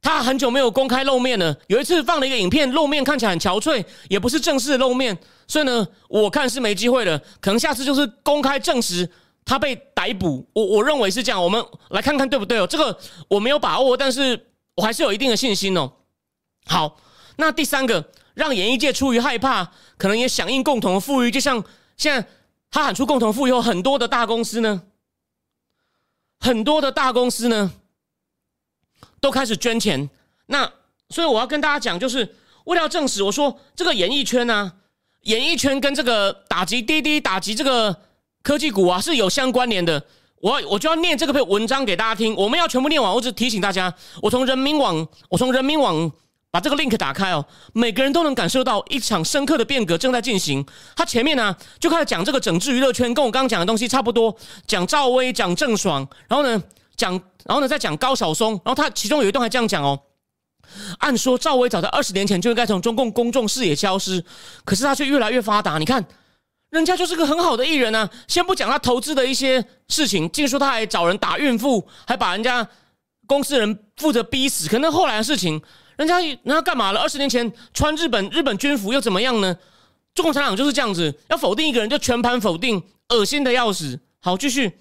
[0.00, 7.18] 他很久没有公开露面了，有一次放了一个影片露面，看起来很憔悴，也不是正式露面，所以呢，我看是没机会了。
[7.42, 9.06] 可能下次就是公开证实
[9.44, 11.42] 他被逮捕，我我认为是这样。
[11.42, 12.66] 我们来看看对不对哦？
[12.66, 12.96] 这个
[13.28, 14.40] 我没有把握，但是。
[14.76, 15.92] 我还是有一定的信心哦。
[16.66, 16.98] 好，
[17.36, 21.62] 那第三个让演艺界出于害怕，可能也响应共同富裕，就像
[21.96, 22.28] 现在
[22.70, 24.82] 他喊出共同富裕后，很多的大公司呢，
[26.40, 27.72] 很多的大公司呢，
[29.20, 30.10] 都开始捐钱。
[30.46, 30.72] 那
[31.10, 32.34] 所以我要跟大家讲，就是
[32.64, 34.72] 为了证实，我说这个演艺圈呢，
[35.22, 37.94] 演艺圈跟这个打击滴滴、打击这个
[38.42, 40.04] 科技股啊是有相关联的。
[40.44, 43.10] 我我就要念这个篇文章给大家听，我们要全部念完。
[43.10, 46.12] 我只提醒大家，我从人民网，我从人民网
[46.50, 50.62] 把这个 link 打开哦，每个人都能感受到一场深刻的变革正在进行。
[50.94, 56.62] 他前面呢就开始讲这个整治娱乐圈，跟我刚刚讲的东西差不多，讲赵薇，讲郑爽，然后呢
[56.94, 57.12] 讲，
[57.46, 59.98] 然后呢再讲高晓松，然后他其中有一段还这样讲哦，
[60.98, 64.22] 按说赵薇早在二十年前就应该从中共公众视野消失，
[64.66, 66.04] 可是他却越来越发达，你看。
[66.74, 68.10] 人家就是个很好的艺人啊！
[68.26, 72.68] 先不讲他投资的一些事情，净说他还找人打孕妇，还把人家
[73.28, 74.68] 公司人负责逼死。
[74.68, 75.62] 可能后来的事情，
[75.96, 76.98] 人家人家干嘛了？
[76.98, 79.56] 二十年前穿日本日本军服又怎么样呢？
[80.16, 84.00] 中共产党就是这样子，要否定一个人就全盘否定，恶心的要死。
[84.20, 84.72] 好，继续，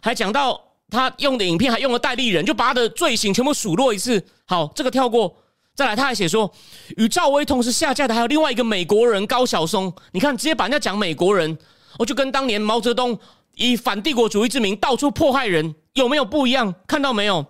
[0.00, 0.58] 还讲到
[0.88, 4.24] 他用的影片还用了代理人，就把他的罪行全部数落一次。
[4.46, 5.36] 好，这个跳过。
[5.74, 6.52] 再来，他还写说，
[6.96, 9.92] 与赵薇同时下架的还有另外一个美国人高晓松。
[10.12, 11.56] 你看，直接把人家讲美国人，
[11.98, 13.18] 我就跟当年毛泽东
[13.54, 16.74] 以反帝国主义之名到处迫害人，有没有不一样？
[16.86, 17.46] 看到没有？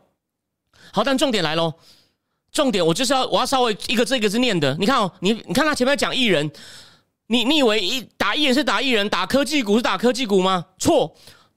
[0.92, 1.74] 好，但重点来喽，
[2.52, 4.76] 重点我就是要我要稍微一个字一个字念的。
[4.78, 6.48] 你看哦，你你看他前面讲艺人，
[7.26, 10.64] 你你以为一打艺人是打艺人，打科技股是打科技股吗？
[10.78, 11.12] 错，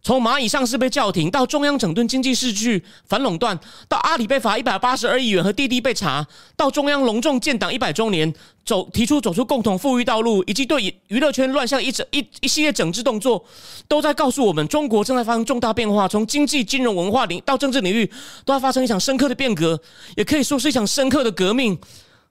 [0.05, 6.23] 从蚂蚁上市被叫停，到中央整顿经济失去反垄断，到阿里被罚一百八十二亿元和滴滴被查，
[6.55, 8.31] 到中央隆重建党一百周年，
[8.63, 13.43] 走提出走出共同富裕道路，以及对娱乐圈乱象一整一一系列整治动作，
[13.87, 16.07] 都在告诉我们，中国正在发生重大变化。
[16.07, 18.07] 从经济、金融、文化领到政治领域，
[18.45, 19.81] 都要发生一场深刻的变革，
[20.15, 21.75] 也可以说是一场深刻的革命。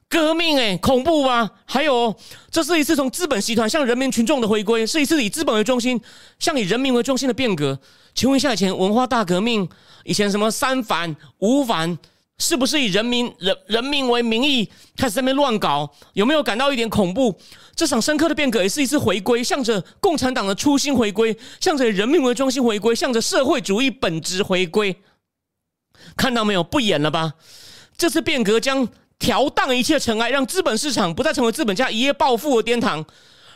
[0.08, 1.50] 革命哎，恐怖吧？
[1.64, 2.14] 还有，
[2.50, 6.00] 这是一次从资本集团向人民群众的回归，是一次以资本为中心
[6.38, 7.76] 向以人民为中心的变革。
[8.14, 9.68] 请问一下，以前文化大革命，
[10.04, 11.98] 以前什么三反五反，
[12.38, 15.92] 是不是以人民人人民为名义开始在那乱搞？
[16.12, 17.36] 有没有感到一点恐怖？
[17.74, 24.96] 这场深刻的变革也是一次回归，向着共产党的初心回归，向着人民为中心回归，向着社会主义本质回归。
[26.16, 26.62] 看到没有？
[26.62, 27.34] 不演了吧？
[27.96, 28.88] 这次变革将。
[29.18, 33.04] 调荡一切尘埃，让资本市场不再成为资本家一夜暴富的殿堂。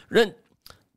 [0.08, 0.34] 人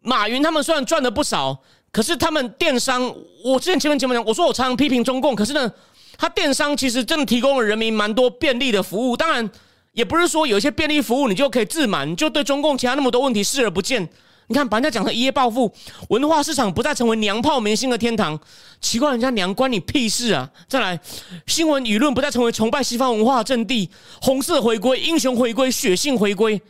[0.02, 5.72] 马云他们虽然赚的不少，可是他们电商，我之前前面节目讲，我说我常常批评中共，可是呢，
[6.18, 9.18] 他电商其实真的提供了人民蛮多便利的服务。
[9.18, 9.50] 当然，
[9.94, 14.08] 也不是说有一些便利服务你就可以自满，你就对中共其他那么多问题视而不见。
[14.52, 15.74] 你看，把人家讲成一夜暴富，
[16.10, 18.38] 文化市场不再成为娘炮明星的天堂，
[18.82, 20.52] 奇怪，人家娘关你屁事啊！
[20.68, 21.00] 再来，
[21.48, 23.90] 新闻舆论不再成为崇拜西方文化的阵地，
[24.22, 26.62] 红色回归，英雄回归，血性回归。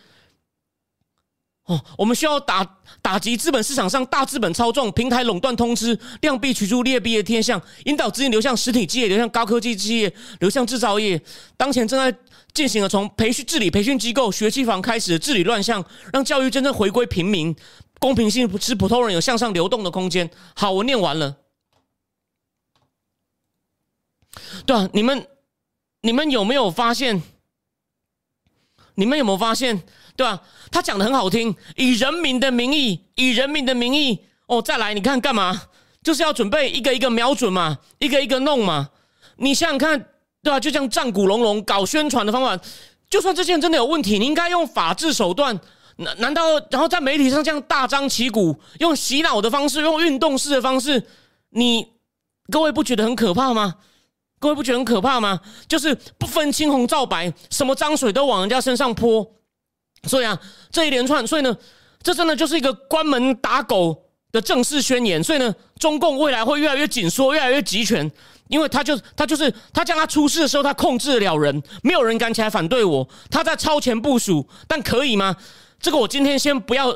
[1.65, 2.63] 哦，我们需要打
[3.01, 11.19] 打击资本市场上大资本操纵、平台垄断通吃、量币取出劣币的天象，引导资金流向实体企业，流向高科技企业，流向制造业。
[11.57, 12.15] 当前正在。
[12.53, 17.55] 进行了从培训治理培训机构、学区房开始的治理乱象，让教育真正回归平民，
[17.99, 20.29] 公平性使普通人有向上流动的空间。
[20.53, 21.37] 好，我念完了。
[24.65, 25.27] 对啊，你们
[26.01, 27.21] 你们有没有发现？
[28.95, 29.81] 你们有没有发现？
[30.17, 30.41] 对吧？
[30.69, 34.19] 他讲的很好听，以人民的名义，以人民的名义。
[34.47, 35.69] 哦，再来，你看干嘛？
[36.03, 38.89] 就是要准备一个一个瞄准嘛，一个一个弄嘛。
[39.37, 40.07] 你想想看。
[40.43, 42.59] 对啊，就像战鼓隆隆搞宣传的方法，
[43.09, 45.59] 就算这些人真的有问题，你应该用法治手段。
[45.97, 51.03] 难难道然后在媒体上这样大张旗鼓，用洗脑的方式，用运动式的方式，
[51.49, 51.85] 你
[52.49, 53.75] 各位不觉得很可怕吗？
[54.39, 55.39] 各位不觉得很可怕吗？
[55.67, 59.29] 就是不分青红皂白，什么脏水都往人家身上泼。
[60.07, 61.55] 所以啊，这一连串，所以呢，
[62.01, 65.23] 这真的就是一个关门打狗的正式宣言。
[65.23, 68.09] 所以呢，中共未来会越来越紧缩，越来越集权。
[68.47, 73.07] 因为他就他就是他将他出事的时候，他控制了人，没有人敢起来反对我。
[73.29, 75.33] 他在超前部署，但可以吗？
[75.79, 76.91] 这个我今天先不要，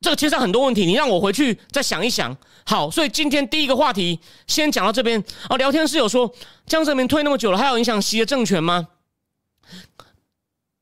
[0.00, 2.36] 这个牵涉很多问题，你让我回去再想一想。
[2.66, 5.22] 好，所以今天第一个话题先讲到这边。
[5.48, 6.28] 哦，聊天室有说
[6.66, 8.88] 江泽民退那么久了，还有影响习的政权吗？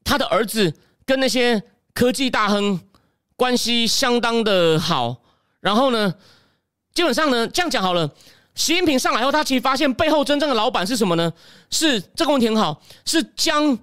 [0.04, 0.74] 他的儿子
[1.04, 2.80] 跟那些科技大亨
[3.36, 5.18] 关系相当的好，
[5.60, 6.14] 然后呢，
[6.94, 8.08] 基本上呢，这样讲好了。
[8.54, 11.32] 习近平上来后，他其实发现背后真正的老板是什么呢？
[11.70, 13.78] 是这个问题很好，是江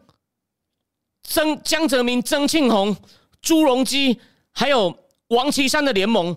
[1.24, 2.96] 曾江泽民、曾庆红、
[3.42, 4.20] 朱镕基
[4.52, 4.94] 还有
[5.30, 6.36] 王岐山的联盟。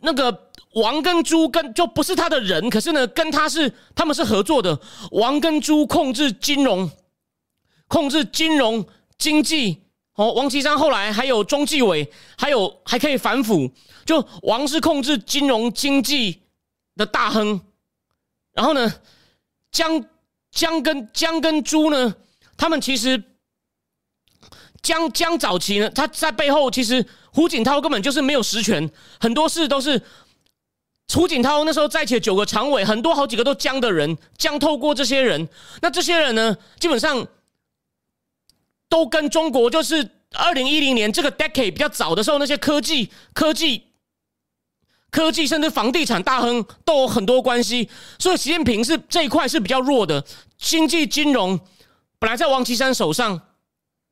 [0.00, 4.80] 那个王跟朱跟就不是他的人，可是呢，跟他是他们是合作的。
[5.10, 6.90] 王跟朱控制金融，
[7.88, 8.86] 控制金融
[9.18, 9.82] 经济。
[10.20, 13.70] 哦，王岐山后来还有中纪委，还有还可以反腐。
[14.04, 16.42] 就王是控制金融经济。
[16.96, 17.58] 的大亨，
[18.52, 18.92] 然后呢，
[19.72, 20.04] 江
[20.50, 22.14] 江跟江跟朱呢，
[22.58, 23.22] 他们其实
[24.82, 30.02] 江江早期呢，他在背后其实胡锦涛根本就是没有实权，很多事都是
[31.14, 35.48] 胡锦涛那时候在一起九个常委，很多好几个都江的人，江透过这些人，
[35.80, 37.26] 那这些人呢，基本上
[38.90, 43.86] 都跟中国就是二零一零年这个 decade 比较早的时候，那些科技科技。
[45.12, 50.24] 科技甚至房地产大亨都有很多关系，所以习近平是这一块是比较弱的。
[50.56, 51.58] 经济金融
[52.20, 53.40] 本来在王岐山手上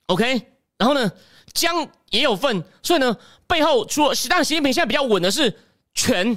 [0.06, 0.42] ，OK，
[0.76, 1.12] 然后呢，
[1.52, 5.56] 江也有份，所以呢，背后除了但习近平现在比较稳的是
[5.94, 6.36] 权，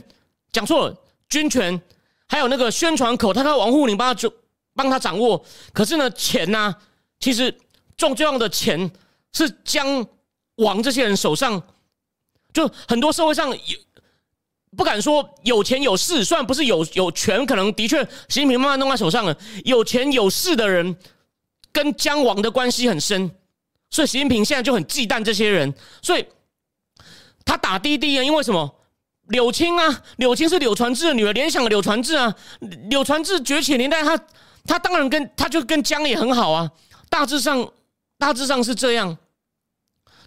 [0.52, 0.96] 讲错了，
[1.28, 1.82] 军权，
[2.28, 4.32] 还有那个宣传口，他跟王沪宁帮他就
[4.76, 5.44] 帮他掌握。
[5.74, 6.76] 可是呢，钱呢，
[7.20, 7.52] 其实
[8.02, 8.92] 重重要的钱
[9.32, 10.06] 是姜
[10.56, 11.62] 王这些人手上，
[12.52, 13.78] 就很多社会上有。
[14.76, 19.38] 不敢说有钱有势，虽然不是有有权，可能的确习近平慢慢弄在手上了。
[19.66, 20.96] 有钱有势的人
[21.74, 23.30] 跟姜王的关系很深，
[23.90, 25.74] 所以习近平现在就很忌惮这些人。
[26.02, 26.26] 所以
[27.44, 28.76] 他打滴滴啊，因为什么？
[29.28, 32.34] 柳青啊，柳青是柳传志的女儿，联想的柳传志啊。
[32.90, 34.18] 柳传志崛起年代，他
[34.66, 36.72] 他当然跟他就跟姜也很好啊。
[37.10, 37.70] 大致上
[38.22, 39.18] 大致上是这样，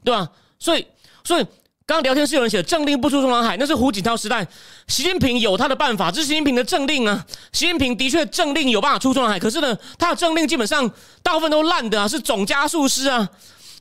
[0.02, 0.28] 对吧？
[0.58, 0.84] 所以
[1.22, 1.46] 所以。
[1.86, 4.42] 刚刚聊天室有人写政令不出中南海，那是胡锦涛时代。
[4.88, 7.22] 习近平有他的办法，这是习近平的政令啊。
[7.52, 10.90] 习近平的确政令有办法出中南海，可是呢，他的政令基本上
[11.22, 13.28] 大部分都烂的啊，是总加速师啊。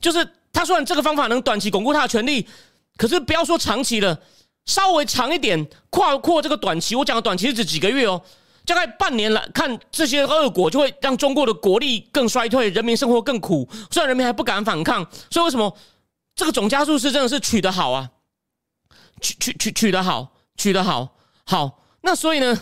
[0.02, 2.46] 就是他虽然这个方法能短期巩固他的权力，
[2.98, 4.20] 可是不要说长期了，
[4.66, 8.22] 稍微长一点，跨过这个短期，我讲的短期是指几个月哦，
[8.66, 13.68] 大概半年来看，这些恶果就会让中国的国力更衰退，人民生活更苦。
[13.92, 15.76] 虽然人民还不敢反抗，所以为什么？
[16.36, 18.10] 这个总加速师真的是取得好啊，
[19.22, 21.84] 取取取取得好，取得好，好。
[22.02, 22.60] 那所以呢，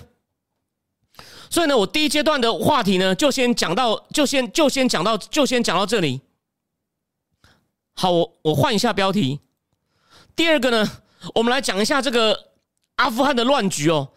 [1.49, 6.19] 所以呢，我第一阶段的话题呢，就先讲到，就先就先讲到，就先讲到这里。
[7.93, 9.39] 好，我我换一下标题。
[10.35, 10.91] 第二个呢，
[11.35, 12.51] 我们来讲一下这个
[12.97, 14.11] 阿富汗的乱局哦。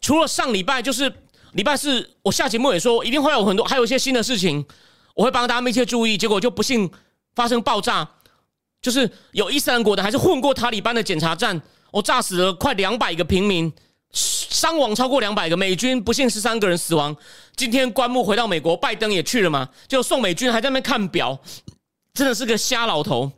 [0.00, 1.10] 除了上礼拜，就是
[1.56, 4.62] 礼拜四，我下节目也说，一定会有很多，还有一些新的事情，
[5.14, 6.16] 我会帮大家密切注意。
[6.16, 6.88] 结果就不幸
[7.34, 8.06] 发生爆炸。
[8.82, 13.72] 就是有伊斯兰国的，还是混过塔利班的检查站，我炸死了快两百个平民，
[14.12, 17.16] 伤亡超过两百个，美军不幸十三个人死亡。
[17.56, 19.66] 今天棺木回到美国，拜登也去了嘛？
[19.88, 21.40] 就送美军还在那边看表，
[22.12, 23.32] 真的是个瞎老头。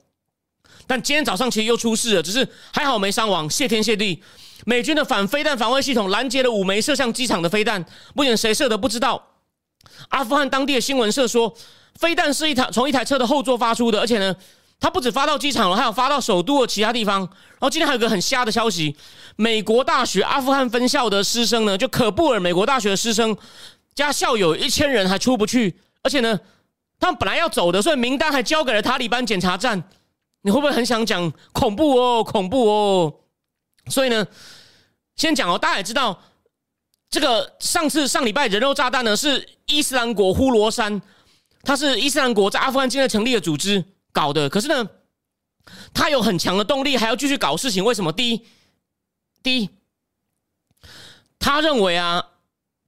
[0.88, 4.20] 但今天早上其实又出事了，只是还好没伤亡，谢天谢地。
[4.64, 9.22] 美军的反飞弹防卫系统拦截了五枚射向机场的飞弹，目前谁射的不知道。
[10.08, 11.54] 阿富汗当地的新闻社说，
[11.94, 14.34] 飞弹是一台从一台车的后座发出的，而且呢。
[14.80, 17.18] 它不止发到机场了，还有发到首都的其他地方。
[17.18, 18.94] 然后今天还有个很瞎的消息：
[19.34, 23.36] 美国大学阿富汗分校的师生呢，就可布尔美国大学的师生
[23.92, 26.38] 加校友一千人还出不去，而且呢，
[27.00, 29.82] 他们本来要走的，所以名单还交给了塔利班检查站。
[30.42, 33.14] 你会不会很想讲恐怖哦，恐怖哦？
[33.90, 34.26] 所以呢，
[35.16, 36.22] 先讲哦，大家也知道，
[37.10, 41.00] 这个上次上礼拜人肉炸弹呢，是伊斯兰国呼罗珊，
[41.62, 43.84] 它是伊斯兰国在阿富汗境内成立的组织。
[44.10, 44.88] 搞的，可是呢，
[45.94, 47.84] 他有很强的动力，还要继续搞事情。
[47.84, 48.10] 为什么？
[48.10, 48.42] 第一，
[49.44, 49.70] 第一，
[51.38, 52.24] 他认为啊，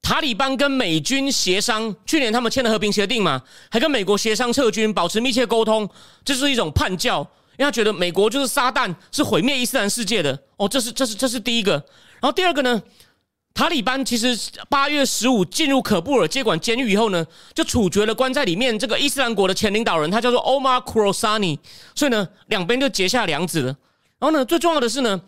[0.03, 5.89] 塔利班跟美军协商，去年他们签了和平协定嘛，还跟美国协商撤军，保持密切沟通，
[6.25, 7.25] 这是一种叛教，
[7.61, 10.37] 因为他觉得美国就是撒旦，是毁灭伊斯兰世界的。
[10.57, 11.73] 哦，这是这是这是第一个。
[11.73, 12.83] 然后第二个呢？
[13.53, 14.39] 塔利班其实
[14.71, 21.59] 八月十五进入可布尔接管监狱以后呢，就处决了关在里面这个伊斯兰国的前领导人，他叫做 Omar Khorasani。
[21.95, 23.77] 所以呢，两边就结下梁子了。
[24.19, 25.21] 然后呢，最重要的是呢，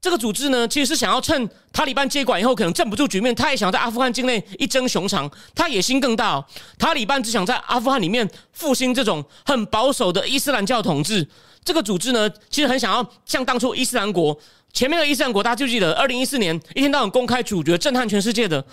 [0.00, 5.28] 这个组织呢，其实是想要趁塔利班接管以后可能镇不住局面，他也想在阿富汗境内一争雄长。
[5.54, 6.44] 他野心更大，
[6.78, 11.26] 塔利班只想在阿富汗里面复兴这种很保守的伊斯兰教统治。
[11.64, 14.38] 这个组织呢，其实很想要像当初伊斯兰国。
[14.72, 18.64] 前面的伊斯兰国，大家就记得，二零一四年一天到晚公开主角，震撼全世界的，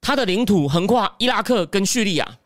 [0.00, 2.38] 他的领土横跨伊拉克跟叙利亚，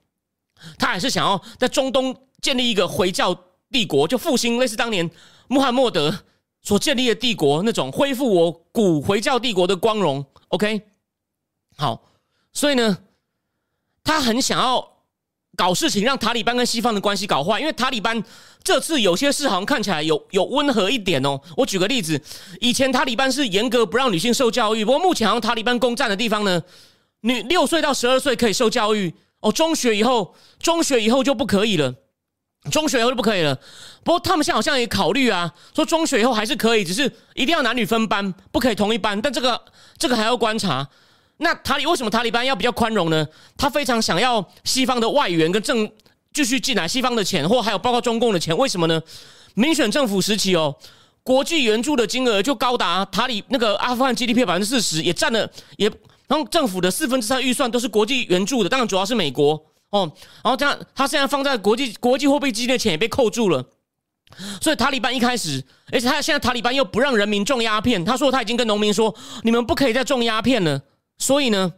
[0.76, 3.32] 他还是想要在中东建立一个回教
[3.70, 5.08] 帝国，就复兴类似当年
[5.46, 6.24] 穆罕默德
[6.62, 10.26] 所建立的帝国那种，恢复我古回教帝国的光荣。
[10.48, 10.82] OK，
[11.76, 12.02] 好，
[12.52, 12.98] 所以呢，
[14.02, 14.93] 他很想要。
[15.56, 18.22] 搞事情让塔利班跟西方的关系搞坏，因为塔利班
[18.62, 21.40] 这次有些事好像看起来有有温和一点哦。
[21.56, 22.20] 我举个例子，
[22.60, 26.62] 以前塔利班是严格不让女性受教育，不过目前好像塔利班攻占的地方呢，
[27.20, 31.94] 女六岁到十二岁可以受教育哦，中学以后中学以后就不可以了，
[32.70, 33.54] 中学以后就不可以了。
[34.02, 39.20] 不过他们现在好像也考虑啊，说中学以后还是可以，只是一定要男女分班，不可以同一班。
[39.20, 39.60] 但这个
[39.98, 40.88] 这个还要观察。
[41.38, 43.26] 那塔利为什么塔利班要比较宽容呢？
[43.56, 45.90] 他非常想要西方的外援跟政
[46.32, 49.02] 继续进来，西方的钱或还有包括中共的钱，为什么呢？
[49.54, 50.74] 民选政府时期哦，
[51.22, 55.88] 国际援助的金额就高达塔利那个阿富汗 GDP 百分之四十，也占了也，
[56.26, 59.52] 然后政府的四分之三预算都是国际援助的，当然主要是美国
[59.90, 60.10] 哦。
[60.42, 63.64] 然后这样，他现在放在国际国际货币基金的钱也被扣住了，
[64.60, 70.80] 所以塔利班一开始，而且他现在塔利班又不让人民种鸦片，他说他已经跟农民说，你们不可以再种鸦片了。
[71.24, 71.72] 所以呢，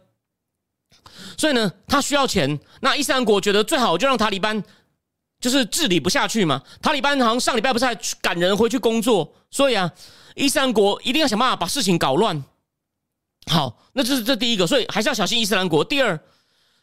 [1.37, 2.59] 所以呢，他需要钱。
[2.81, 4.61] 那伊斯兰国觉得最好就让塔利班
[5.39, 6.61] 就是治理不下去嘛。
[6.81, 9.89] 塔利班好像上礼拜不是还赶人回去工作，所以啊，
[10.35, 12.43] 伊斯兰国一定要想办法把事情搞乱。
[13.49, 15.81] 好，那这是这第一个，所以还是要小心伊斯兰国。
[15.81, 16.19] 第二，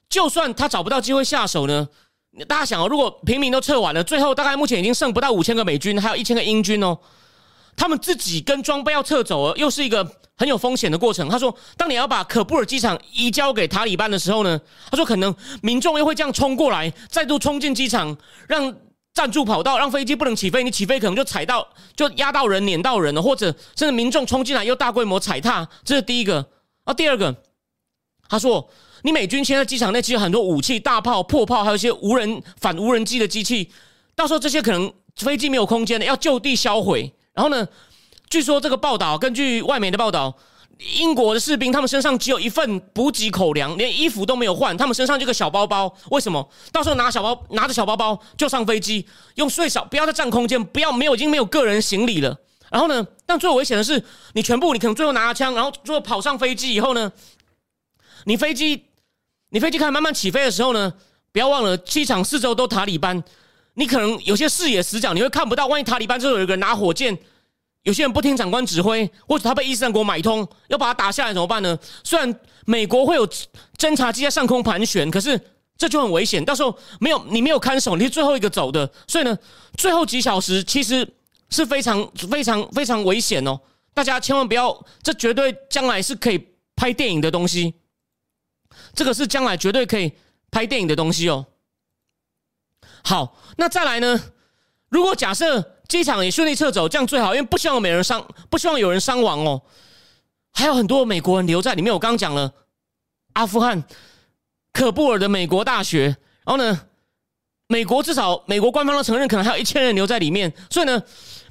[0.08, 1.86] 就算他找不到机会下手呢，
[2.48, 6.98] 大家想哦，如果平民都撤完了，最后大概目前已经剩不到五千个美军，还有一千个英军哦。
[7.76, 11.28] 他们自己跟装备要撤走了，又是一个很有风险的过程。
[11.28, 14.60] 他说：“当你要把可布尔机场移交给塔利班的时候呢，
[14.90, 18.16] 他说可能民众又会这样冲过来，再度冲进机场，
[18.48, 18.74] 让
[19.12, 20.64] 占住跑道，让飞机不能起飞。
[20.64, 25.68] 你起飞可能就踩到，就压到人、碾到人了，或者甚至民众冲进来又大规模踩踏。
[25.84, 26.44] 这是第一个。
[26.84, 27.34] 啊，第二个，
[28.28, 28.68] 他说
[29.02, 33.70] 你美军现在机场内其实很多武器、大炮、破炮，还有一些无人反无人机的机器，
[34.14, 37.66] 到时候这些可能飞机没有空间的，要就地销毁。”然后呢，
[38.34, 40.36] 据说这个报道，根据外媒的报道，
[40.98, 45.96] 英国的士兵他们身上只有一份补给口粮，连衣服都没有换，他们身上就个小包包。
[46.10, 46.50] 为什么？
[46.72, 49.06] 到时候拿小包拿着小包包就上飞机，
[49.36, 52.36] 用最少不要再占空间，不要没有已经没有个人行李了。
[52.72, 53.06] 然后呢？
[53.24, 57.12] 但最危险的是，你全部你可能最后拿着枪，然后最后跑上飞机以后呢，
[58.24, 58.82] 你飞机
[59.50, 60.92] 你飞机开始慢慢起飞的时候呢，
[61.30, 63.22] 不要忘了机场四周都塔利班，
[63.74, 65.68] 你可能有些视野死角，你会看不到。
[65.68, 67.16] 万一塔利班之后有一个人拿火箭，
[67.84, 71.78] 有些人不听长官指挥，或者他被伊斯兰国买通，要把他打下来怎么办呢？
[72.02, 73.26] 虽然美国会有
[73.78, 75.40] 侦察机在上空盘旋，可是
[75.78, 76.44] 这就很危险。
[76.44, 78.90] 到时候没有你没有看守，你是最后一个走的。
[79.06, 79.38] 所以呢，
[79.76, 81.08] 最后几小时其实。
[81.50, 83.60] 是非常非常非常危险哦！
[83.92, 87.74] 大家千万不要，这绝对将来是可以拍电影的东西。
[88.92, 90.10] 这个是将来绝对可以
[90.50, 91.46] 拍电影的东西哦。
[93.04, 94.20] 好，那再来呢？
[94.88, 99.62] 如果假设机场也顺利撤走，这样最好，因为不希望有人伤，不希望有人伤亡哦。
[100.52, 102.52] 还有很多美国人留在里面，我刚讲了
[103.34, 103.84] 阿富汗
[104.72, 106.80] 可布尔的美国大学，然后呢，
[107.68, 111.02] 美国至少美国官方都承认，可能还有一千人留在里面，所以呢。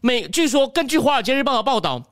[0.06, 2.04] 美据说，根据《华尔街日报》的报道，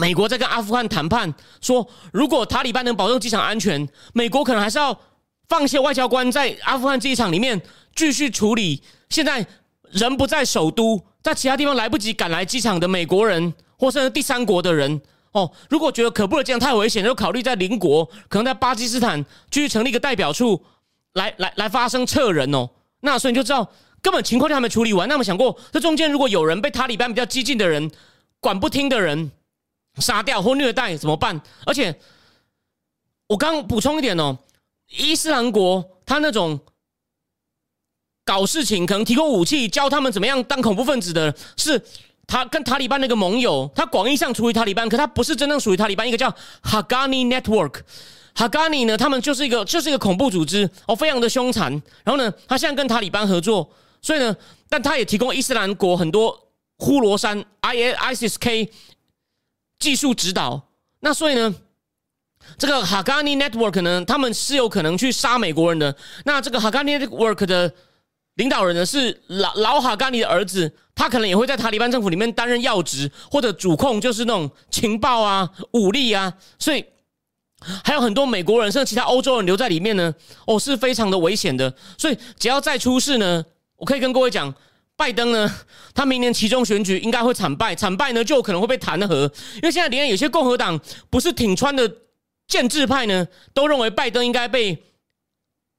[0.00, 5.00] 美国在跟阿富汗谈判，说如果塔利班能保证机场安全，美国可能还是要
[5.48, 7.62] 放一些外交官在阿富汗机场里面
[7.94, 8.82] 继续处理。
[9.10, 9.46] 现在
[9.92, 15.00] 人不在首都，在其他地方来不及赶来机场的美国人，或甚至第三国的人，
[15.32, 20.64] 哦，如果觉得可不尔这样太危险，就考虑在邻国，可能在巴基斯坦继续成立一个代表处，
[21.14, 22.70] 来来来发生撤人哦。
[23.00, 23.70] 那所以你就知道。
[24.02, 27.90] 根本情况就还没处理完，那么想过这中间如果有人被塔利班比较激进的人
[28.40, 29.30] 管不听的人
[29.98, 31.38] 杀掉或虐待怎么办？
[31.66, 31.94] 而且
[33.26, 34.38] 我刚补充一点哦，
[34.88, 36.58] 伊斯兰国他那种
[38.30, 41.82] 搞事情可能提供武器教他们怎么样当恐怖分子的，是
[42.28, 47.80] 他跟塔利班那个盟友，他广义上属于塔利班，可他不是真正属于塔利班，一个叫 Haqqani Network。
[48.36, 51.72] Haqqani 呢，他们就是一个就是一个恐怖组织哦，非常的凶残。
[52.04, 53.68] 然后呢，他现在跟塔利班合作。
[54.00, 54.36] 所以呢，
[54.68, 56.38] 但他也提供伊斯兰国很多
[56.78, 58.70] 呼罗珊 I ISIS K
[59.80, 60.68] 技术指导。
[61.00, 61.52] 那所以呢，
[62.56, 65.96] 这个 Haqqani Network 呢，他们是有可能去杀美国人的。
[66.24, 67.74] 那这个 Haqqani Network 的
[68.40, 76.32] 领导人呢，是老老哈甘尼的儿子，他可能也会在塔利班政府里面担任要职或者主控，就是那种情报啊、武力啊。
[76.58, 76.82] 所以
[77.84, 80.14] 还有很多美国人甚至其他欧洲人留在里面呢，
[80.46, 81.72] 哦，是非常的危险的。
[81.98, 83.44] 所以只要再出事呢。
[83.76, 84.54] 我可以跟各位讲，
[84.94, 85.50] 拜登呢，
[85.94, 89.22] 他明年其中选举应该会惨败，惨败呢就有可能会被弹劾，
[89.54, 90.78] 因为现在连有些共和党
[91.08, 91.90] 不是挺川的
[92.46, 94.76] 建制派呢，都认为拜登应该被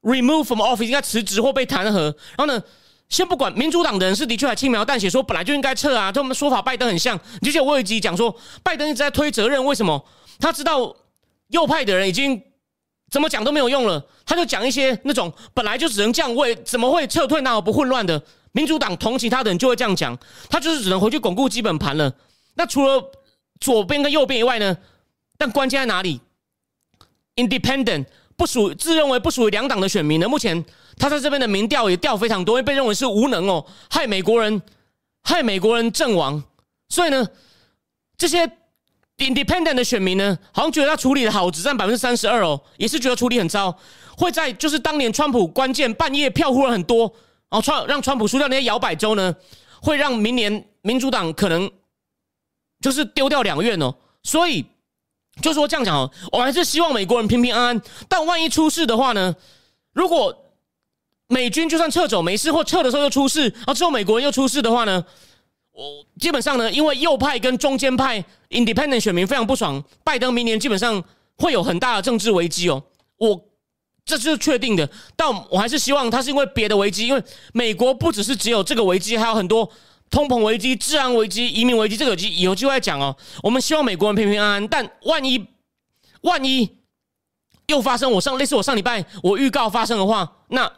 [0.02, 2.02] remove from office，应该辞职或被弹劾。
[2.36, 2.62] 然后呢，
[3.08, 7.18] 先不管民主党的人是的确还轻描淡写说本来就应该撤啊，他们说法拜登很像。
[7.40, 10.04] 你就像我有一集讲说，拜登一直在推责任，为什么？
[10.38, 10.94] 他知道
[11.48, 12.42] 右派的人已经。
[13.10, 17.42] 怎么讲都没有用了，他就讲一些那种本来就只能降位，怎么会撤退？
[17.42, 18.22] 那不混乱的
[18.52, 22.10] 民主党同情他的人就会这样讲，他就是只能回去巩固基本盘了。
[22.54, 23.04] 那除了
[23.60, 24.78] 左边跟右边以外呢？
[25.36, 26.22] 但关键在哪里
[27.36, 28.06] ？Independent
[28.42, 30.28] 不属自认为不属于两党的选民呢？
[30.28, 30.64] 目前
[30.98, 34.60] 他在这边的民调也掉非常多，因为被认为是无能哦，害美国人，
[35.22, 36.42] 害美国人阵亡。
[36.88, 37.28] 所以呢，
[38.18, 38.50] 这些。
[39.18, 43.72] Independent 的选民呢，好像觉得他处理的好，只占百分之三十二哦，也是觉得处理很糟。
[44.16, 47.02] 会在就是当年川普关键半夜票忽然很多，
[47.48, 49.32] 然后川让川普输掉那些摇摆州呢，
[49.80, 51.70] 会让明年民主党可能
[52.80, 53.94] 就是丢掉两院哦。
[54.24, 54.64] 所以
[55.40, 57.82] 就说这样讲哦，我还是希望美国人平平安安。
[58.08, 59.34] 但万一出事的话呢，
[59.92, 60.36] 如果
[61.28, 65.04] 美军就算撤走没事，或撤的时候又出事，然后之后美国人又出事的话呢？
[65.72, 71.02] 我基本上呢，因为右派跟中间派 Independent 选民非常不爽，拜登明年基本上
[71.36, 72.82] 会有很大的政治危机哦。
[73.16, 73.42] 我
[74.04, 77.22] 这是确定的，但我还是希望他是因为别的危机，因为
[77.54, 79.66] 美国不只是只有这个危机，还有很多
[80.12, 83.16] 通膨危机、治安危机、移民危机，这个有机有机会讲哦。
[83.42, 85.44] 我们希望美国人平平安安，但万一
[86.20, 86.78] 万一
[87.66, 90.70] 又发生我上类似我上礼拜我预告发生的话，那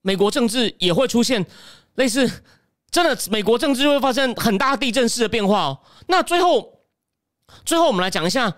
[0.00, 1.46] 美国政治也会出现
[1.94, 2.28] 类似。
[2.90, 5.78] 真的，美国政治会发生很大地震式的变化哦。
[6.08, 6.80] 那最后，
[7.64, 8.54] 最后我们来讲一下，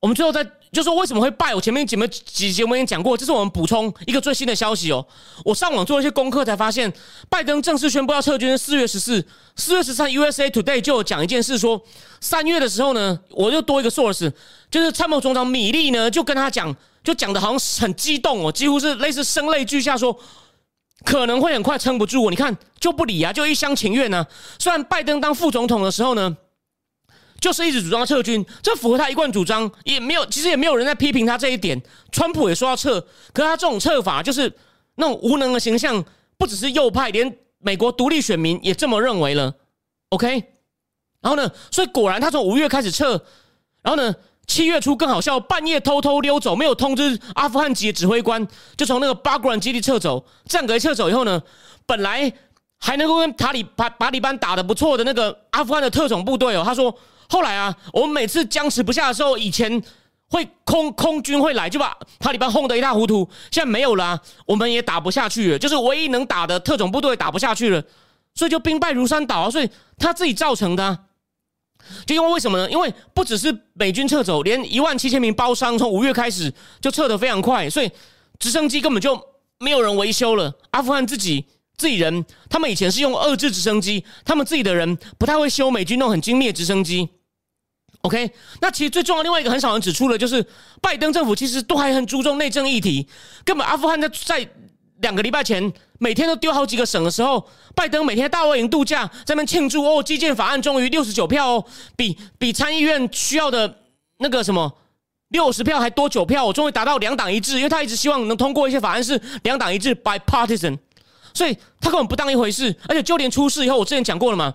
[0.00, 1.54] 我们最后再就说为什么会败。
[1.54, 5.06] 我前面几节几节我们已经讲过，这是我们补充一个最新的消息哦。
[5.44, 6.92] 我上网做了一些功课，才发现
[7.28, 10.10] 拜登正式宣布要撤军是四月十四、四月十三。
[10.10, 11.80] USA Today 就有讲一件事，说
[12.20, 14.32] 三月的时候呢，我又多一个 source，
[14.70, 20.18] 就是参谋总长米利呢就跟他讲，就讲的好像很激动哦，几乎是类似声泪俱下说。
[21.04, 24.24] 可能会很快撑不住，你看就不理啊，就一厢情愿呢。
[24.56, 26.36] 虽然拜登当副总统的时候呢，
[27.42, 31.82] 就是一直主张撤军，这符合他一贯主张，也没有，其实也没有人在批评他这一点。
[32.12, 33.00] 川普也说要撤，
[33.32, 34.50] 可是他这种撤法就是
[34.94, 36.04] 那种无能的形象，
[36.38, 39.52] 不只是右派，连美国独立选民也这么认为了。
[40.10, 40.28] OK，
[41.20, 43.20] 然后呢，所以果然他从五月开始撤，
[43.82, 44.14] 然后呢，
[44.46, 50.24] 七月初更好笑，半夜偷偷溜走，没有通知阿富汗籍的指挥官，就从那个巴格兰基地撤走。
[50.44, 51.42] 这样给撤走以后呢，
[51.86, 52.32] 本来
[52.78, 56.96] 还能够跟塔里巴、巴里班打的不错的那个阿富汗的特种部队哦，他说。
[57.32, 59.82] 后来啊，我们每次僵持不下的时候，以前
[60.28, 63.26] 会空空军会来，就把塔利班轰得一塌糊涂。
[63.50, 67.82] 现在没有了，我们也打不下去了，就是唯一能打的特种部队打不下去了，
[68.34, 69.50] 所以就兵败如山倒啊。
[69.50, 70.98] 所以他自己造成的，
[72.04, 72.70] 就因为为什么呢？
[72.70, 76.52] 因为不只是美军撤走，连一万七千名包商从五月开始
[76.82, 77.90] 就撤得非常快，所以
[78.38, 79.18] 直升机根本就
[79.58, 80.52] 没有人维修了。
[80.72, 81.46] 阿富汗自己。
[81.74, 87.08] 自己人，他们以前是用二制直升机，他们自己的人不太会修美军那种很精密的直升机。
[88.02, 88.30] OK，
[88.60, 90.44] 那其实最重要另外一个很少人指出的，就是
[90.80, 93.06] 拜登政府其实都还很注重内政议题。
[93.44, 94.48] 根本阿富汗在在
[95.00, 101.64] 两个礼拜前每天都丢好几个省的时候，拜登每天大卫营度假，在那庆祝哦，基建法案终于六十九票哦，
[101.96, 103.72] 比比参议院需要的
[104.18, 104.72] 那个什么
[105.28, 110.76] 六十票还多九票，我终于达到两党一致，因为他一直希望能通过一些法案是两党一致 （bipartisan）。
[111.34, 114.54] 所以他根本不当一回事，而且就连出事以后，我之前讲过了嘛，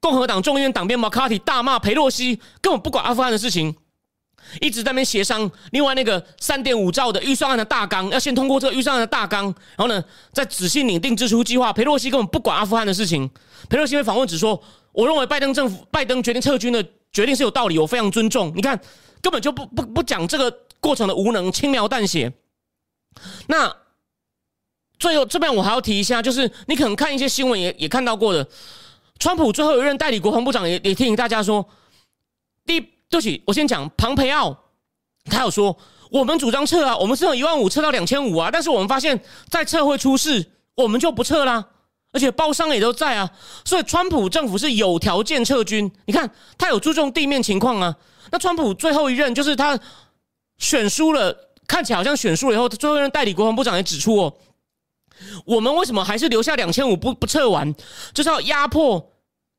[0.00, 3.74] 共和党众议院党鞭马卡提大骂佩洛西，根本不管阿富汗的事情，
[4.60, 5.50] 一直在那边协商。
[5.72, 11.72] 另外那个三点五兆的预算案的大纲，要先通过这个预算案的大纲，然后呢再仔细拟定支出计划。
[11.72, 13.30] 佩洛西根本不管阿富汗的事情。
[13.68, 14.60] 佩洛西被访问只说，
[14.92, 16.82] 我认为拜登政府拜登决定撤军的
[17.12, 18.52] 决定是有道理，我非常尊重。
[18.56, 18.80] 你看，
[19.20, 22.32] 根本就不不不讲这个过程的无能，轻描淡写。
[23.48, 23.76] 那。
[24.98, 28.46] 最后这边我还要提一下，就是你可能看一些新闻也也看到过的，
[29.20, 31.64] 川普最后一任代理国防部长也也提醒大家说，
[32.64, 34.56] 第对不起，我先讲庞培奥，
[35.26, 35.76] 他有说
[36.10, 41.62] 我们主张撤啊，我们是从一万五撤到两千五啊，但是我们发现再撤会出事，我们就不撤啦，
[42.12, 43.30] 而且包商也都在啊，
[43.64, 47.94] 所以川普政府是有条件撤军，你看他有注重地面情况啊，
[48.32, 49.78] 那川普最后一任就是他
[50.56, 54.34] 选输了，看起来好像选输了以后，最后一任代理国防部长也指出哦。
[55.44, 57.74] 我们为什么还是留下两千五不不撤完？
[58.12, 59.12] 就是要压迫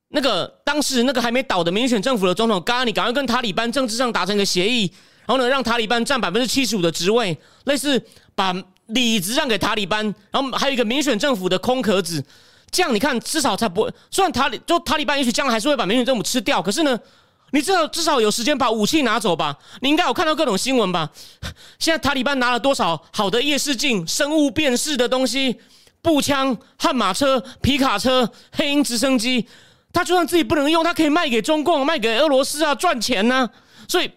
[0.08, 4.92] 那个当时那个还没倒的民选政府的总统刚刚你，赶快跟塔利班政治上达成一个协议，
[5.26, 8.02] 然后呢，让塔利班占百分之七十五的职位，类似
[8.34, 8.54] 把
[8.86, 12.24] 里子让给塔利班，然后还有一个民选政府的空壳子，
[12.70, 13.92] 这样你看至少才不会。
[14.10, 16.98] 虽然塔里就塔利班也许将来还是会把民选政府吃掉，可是呢？
[17.52, 19.56] 你至少至少有时间把武器拿走吧？
[19.80, 21.10] 你应该有看到各种新闻吧？
[21.78, 25.60] 现在塔利班拿了多少好的夜视镜、生物辨识的东西、
[26.00, 29.46] 步枪、悍马车、皮卡车、黑鹰直升机？
[29.92, 33.48] 他就算自己不能用，他可以卖给中共、卖给俄罗斯啊，赚钱呢。
[33.86, 34.10] 所以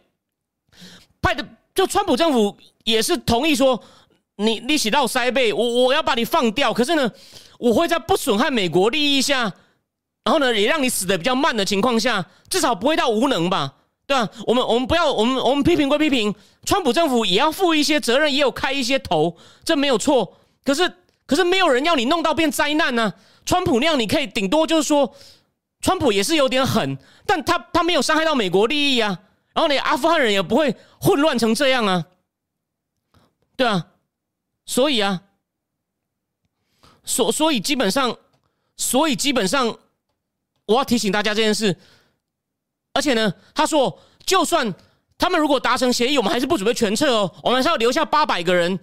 [1.22, 3.84] 派的就川普政府也是同意说，
[4.38, 6.74] 你你起到塞贝，我我要把你放掉。
[6.74, 7.12] 可是呢，
[7.60, 9.52] 我会在不损害美国利益下。
[10.26, 13.76] 然后呢，也让你死的比较慢的情况下，至少不会到无能吧？
[14.08, 14.28] 对吧？
[14.48, 16.34] 我们我们不要，我们我们批评归批评，
[16.66, 20.36] 川普政府也要负一些责任，也有开一些头，这没有错。
[20.64, 20.92] 可是
[21.28, 23.14] 可是没有人要你弄到变灾难呢？
[23.46, 25.16] 川普那样，你可以顶多就是说，
[25.82, 26.98] 川普也是有点狠，
[27.28, 29.20] 但他他没有伤害到美国利益啊。
[29.54, 32.04] 然后你阿富汗人也不会混乱成这样啊，
[33.56, 33.86] 对啊，
[34.66, 35.22] 所以啊，
[37.04, 38.18] 所所以基本上，
[38.76, 39.78] 所以基本上。
[40.66, 41.76] 我要提醒大家这件事，
[42.94, 44.74] 而且呢，他说，就算
[45.18, 48.80] 他们如果达成协议，我们还是不准备全撤哦，我们还是要留下八百个人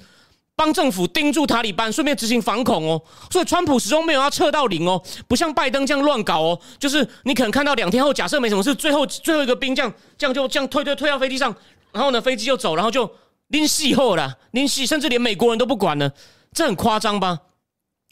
[0.55, 3.03] 帮政府盯住塔利班，顺便执行反恐哦。
[3.31, 6.61] 所以，川普始终没有要撤到零哦，不像拜登这样乱搞哦。
[6.79, 11.55] 就是你可能看到两天后，假设没什么事，最后最后一个兵这样这样就这样推推推到飞机上，
[11.91, 13.11] 然后呢，飞机就走，然后就
[13.49, 16.13] 拎戏后了，拎戏，甚至连美国人都不管了，
[16.53, 17.41] 这很夸张吧？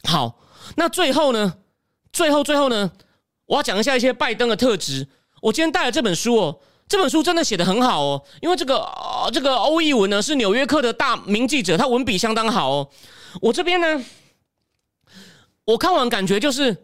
[0.08, 0.40] 好，
[0.76, 1.54] 那最后呢？
[2.12, 2.90] 最后最后呢？
[3.50, 5.08] 我要讲一下一些拜登的特质。
[5.42, 8.22] 我今天带了这本书哦，这本书真的写的很好哦。
[8.40, 8.88] 因为这个
[9.32, 12.88] 这个欧义文呢是纽约客的大名记者，他文笔相当好哦。
[13.42, 14.04] 我这边呢，
[15.64, 16.76] 我看完感觉就是，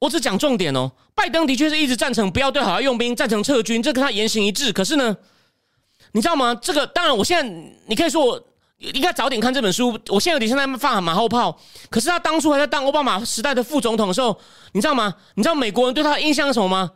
[0.00, 0.92] 我只讲重点哦。
[1.14, 4.70] 拜登的确是一直赞成不要对海外用兵，赞成撤军，这跟他言行一致。
[4.70, 5.16] 可是呢，
[6.12, 6.54] 你知道吗？
[6.54, 8.44] 这个当然，我现在你可以说我。
[8.92, 9.98] 应该早点看这本书。
[10.08, 11.58] 我现在有点像在放马后炮。
[11.90, 14.38] 可是他当初还在当奥巴马时代的副总统的时候，
[14.72, 15.14] 你知道吗？
[15.34, 16.90] 你知道美国人对他的印象是什么吗？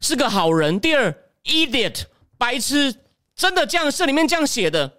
[0.00, 0.80] 是个好人。
[0.80, 1.14] 第二
[1.44, 2.02] ，idiot，
[2.36, 2.94] 白痴，
[3.36, 4.98] 真的这样，这里面这样写的。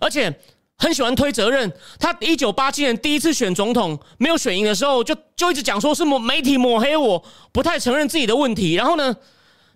[0.00, 0.40] 而且
[0.76, 1.72] 很喜欢推责任。
[2.00, 7.22] 他一九八七年第一次选总统没有选赢的时候，就就一直讲说是抹媒体抹黑我，
[7.52, 8.74] 不太承认自己的问题。
[8.74, 9.16] 然后呢，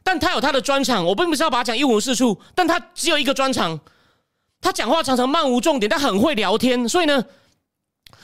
[0.02, 3.78] 但他有他的专场，我并不是要把他讲一无是处，但他只有一个专场，
[4.62, 6.88] 他讲话常常漫无重点，但很会聊天。
[6.88, 7.22] 所以呢，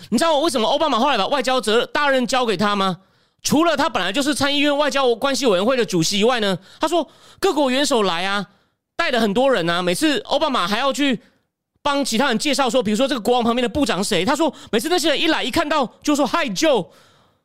[0.09, 3.01] 你知道我为什么奥巴马后来把外交责大任交给他吗？
[3.43, 7.07] 除了他本来就是参议院外交关系委员会的主席以外呢，他说
[7.39, 8.47] 各国元首来啊，
[8.97, 11.20] 带了很多人啊，每次奥巴马还要去。
[11.80, 14.22] 帮其他人介绍说，比如说这个国王旁边的部长谁？
[14.24, 16.91] 他说每次那些人一来一看到就说嗨就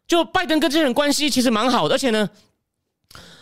[0.06, 2.28] 就拜登跟这些人关系其实蛮好的，而且呢，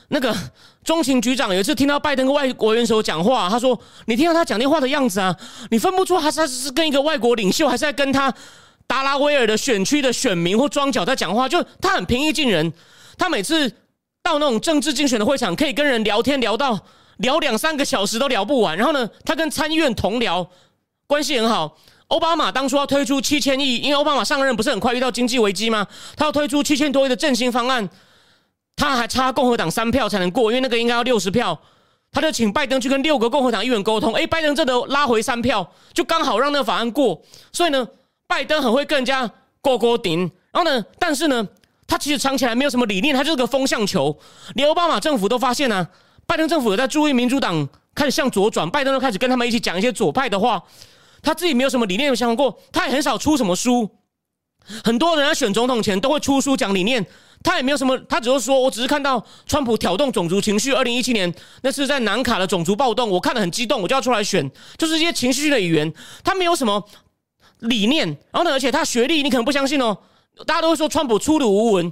[0.10, 0.36] 那个
[0.84, 5.36] 中情局长有一次听到拜登跟外国元首讲话，他说你听到他讲电话的样子啊，
[5.69, 8.34] 你分不出他是是跟一个外国领袖，还是在跟他
[8.88, 12.73] 达拉威尔的选区的选民或庄脚在讲话，就他很平易近人，
[13.17, 13.69] 他每次
[14.23, 16.79] 到那种政治竞选的会场，可以跟人聊天聊到
[17.17, 20.47] 聊两三个小时都聊不完，然后呢，他跟参议院同僚。
[21.07, 21.77] 关系很好。
[22.07, 25.86] 奥巴马当初要推出七千亿，因为奥巴马上任不是很快遇到经济危机吗？
[26.15, 27.89] 他要推出七千多亿的振兴方案，
[28.82, 31.55] 他还差共和党三票才能过，因为那个应该要六十票。
[32.11, 37.21] 他就请拜登去跟六个共和党议员沟通，哎，拜登这都拉回三票，就刚好让那个法案过。
[37.53, 37.88] 所以呢，
[38.27, 40.21] 拜登很会跟人家过过顶。
[40.51, 41.47] 然后呢，但是呢，
[41.86, 44.17] 他其实藏起来没有什么理念，他就是个风向球。
[44.55, 45.88] 连奥巴马政府都发现呢，
[46.25, 50.63] 拜登政府有在注意民主党开始向左转，拜登都开始跟他们一起讲一些左派的话。
[51.21, 53.88] 他自己没有什么理念有想过，他也很少出什么书。
[54.84, 57.05] 很多人在选总统前都会出书讲理念，
[57.44, 60.72] 他也没有什么，他只是说，我只是看到川普挑动种族情绪。
[60.72, 61.34] 二零一七年
[61.64, 65.92] 那是在南卡的种族暴动，我看得很激动，我就要出来选，就是一些情绪的语言。
[66.24, 66.84] 他没有什么
[67.60, 69.98] 理念，然后呢，而且他学历你可能不相信哦，
[70.46, 71.92] 大家都会说川普粗鲁无闻，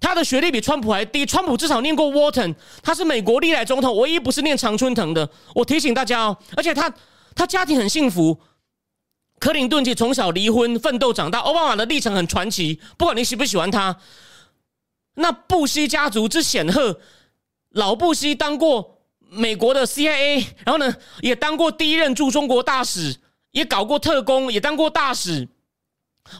[0.00, 1.24] 他的学历比川普还低。
[1.24, 5.28] 川普至少念过 Wharton，他是美国历来总统唯一不是念常春藤的。
[5.54, 6.92] 我提醒大家哦，而且他
[7.34, 8.38] 他家庭很幸福。
[9.38, 12.78] 克林顿其从小离婚奋斗长大，奥巴马的历程很传奇。
[12.98, 13.96] 不管你喜不喜欢他，
[15.14, 17.00] 那布希家族之显赫，
[17.70, 23.16] 老布希当过美国的 CIA，然后呢，也当过第一任驻中国大使，
[23.52, 25.48] 也搞过特工，也当过大使。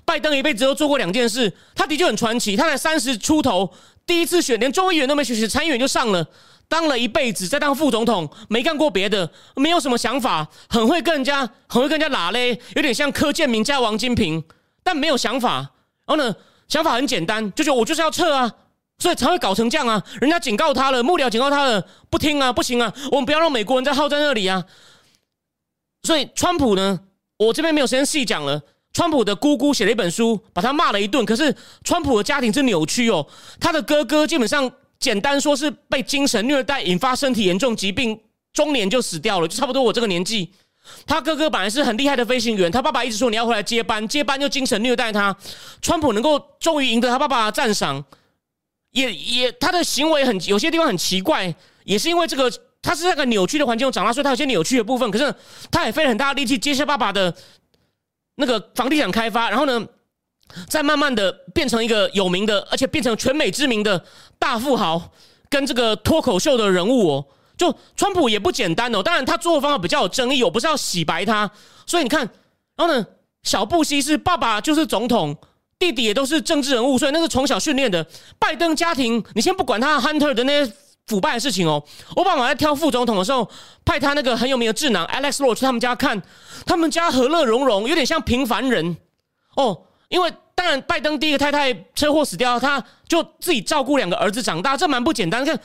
[0.05, 2.57] 拜登一辈子都做过两件事，他的确很传奇。
[2.57, 3.73] 他才三十出头
[4.07, 6.25] 第一次选，连众议员都没选，参议员就上了。
[6.69, 14.45] 当了一辈子，再当副总统，没干过别的，没有什么想法，很会跟人家，很会跟人家拉嘞，有点像柯建明加王金平，
[14.85, 15.73] 但没有想法。
[16.07, 16.37] 然后呢，
[16.71, 18.51] 想法很简单，就觉得我就是要撤啊，
[18.99, 20.03] 所以才会搞成这样啊。
[20.23, 24.65] 人家警告他了，幕僚警告他了，不听啊，不行啊，我们不要让美国人再耗在那里啊。
[26.05, 27.01] 所以川普呢，
[27.37, 28.63] 我这边没有时间细讲了。
[28.95, 31.27] 川普的姑姑写了一本书，把他骂了一顿。
[31.27, 31.55] 可是
[31.85, 33.27] 川普的家庭是扭曲哦，
[33.61, 34.73] 他的哥哥基本上。
[35.01, 38.21] 简单说是被精神虐待引发身体严重疾病，
[38.53, 40.53] 中年就死掉了，就差不多我这个年纪。
[41.07, 45.37] 他哥哥本来是很厉害的飞行员，他爸爸一直说你要回来接班，接班就精神虐待他。
[45.83, 48.05] 川普能够终于赢得他爸爸的赞赏，
[48.91, 55.11] 也也他的行为很有些地方很奇怪，也是因为这个他是那个扭曲的环境中长大，所以他有些扭曲的部分。
[55.11, 55.35] 可是
[55.71, 57.35] 他也费了很大的力气接下爸爸的
[58.37, 59.87] 那个房地产开发，然后呢？
[60.69, 64.05] 再慢慢的变成一个有名的，而且变成全美知名的
[64.37, 65.13] 大富豪，
[65.49, 67.27] 跟这个脱口秀的人物哦，
[67.61, 69.03] 就川普也不简单哦。
[69.03, 71.51] 当然他做的方法比较有争议，我不是要洗白他。
[71.85, 72.21] 所以你看，
[72.75, 73.07] 然后呢，
[73.43, 75.37] 小布希是爸爸就是总统，
[75.79, 78.07] 弟弟也都是政治人物，所以那是从小训练的。
[78.39, 80.73] 拜登家庭，你先不管他 Hunter 的那些
[81.07, 81.85] 腐败的事情哦。
[82.17, 83.47] 奥巴马在挑副总统的时候，
[83.85, 86.23] 派他那个很有名的智囊 Alex 罗去他们家看，
[86.65, 88.97] 他们家和乐融融，有点像平凡人
[89.57, 89.83] 哦。
[90.09, 95.45] 因为当然，拜登第一个太太车祸死掉，他就自己照顾两个儿子长大，这蛮不简单。
[95.45, 95.57] 看，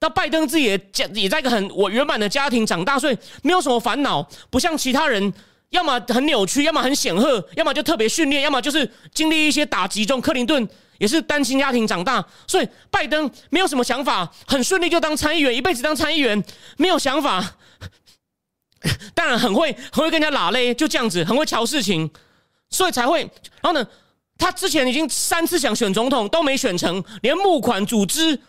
[0.00, 5.32] 到拜登自己也家也在一个很我圆满的家庭长大，所以没有什么烦恼，不像其他人，
[5.70, 10.20] 要么很扭曲，要么很显赫，要么就特别训练，要么就是经历一些打击中。
[10.20, 10.68] 克林顿
[10.98, 16.42] 也是单亲家庭长大，所以拜登没有什么想法，很顺利就当参议员，一辈子当参议员，
[16.76, 17.56] 没有想法。
[19.14, 22.08] 当然很会很会跟人家拉嘞，就这样子，很会瞧事情。
[22.70, 23.22] 所以才会，
[23.60, 23.84] 然后呢？
[24.40, 28.40] 他之前已经三次想选总统都没选成，连募款组织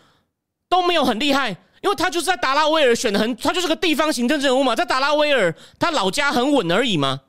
[0.70, 1.50] 都没有很厉害，
[1.82, 7.20] 因为他就是在达拉威尔选的很，他就是个地方行政人物嘛，在达拉威尔他老家很稳而已嘛。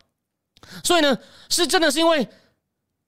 [0.82, 1.18] 所以呢，
[1.50, 2.26] 是真的是因为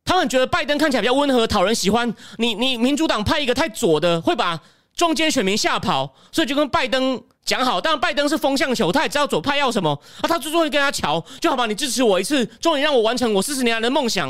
[0.03, 2.13] 他们觉得拜登看起来比较温和，讨人喜欢。
[2.37, 4.59] 你你民主党派一个太左的，会把
[4.93, 7.23] 中间选民吓跑，所以就跟拜登。
[7.45, 14.29] 讲好，但拜登是风向球，他也知道左派要什么，啊，他最终会跟他瞧，就好吧，你支持我一次，终于让我完成我四十年来的梦想。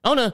[0.00, 0.32] 然后呢，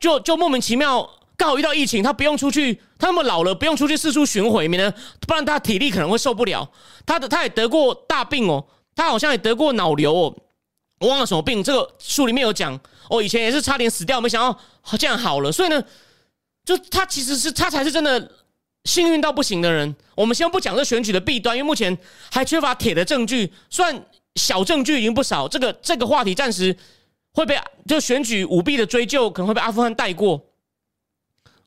[0.00, 1.06] 就就莫名其妙，
[1.36, 4.90] 刚好遇到疫情，他不用出去，他那么老了，不用出去四处巡回，免得
[5.26, 6.70] 不然他体力可能会受不了。
[7.04, 10.36] 他的他也得过大病哦，他好像也得过脑瘤哦。
[11.00, 12.78] 我忘了什么病，这个书里面有讲，
[13.10, 14.58] 哦，以前也是差点死掉，没想到
[14.96, 15.52] 这样好了。
[15.52, 15.82] 所以呢，
[16.64, 18.32] 就他其实是他才是真的
[18.84, 19.94] 幸运到不行的人。
[20.14, 21.96] 我们先不讲这选举的弊端，因为目前
[22.30, 25.46] 还缺乏铁的证据，虽然小证据已经不少。
[25.46, 26.74] 这个这个话题暂时
[27.34, 30.42] 会被就选举舞弊的追究，可能会被阿富汗带过。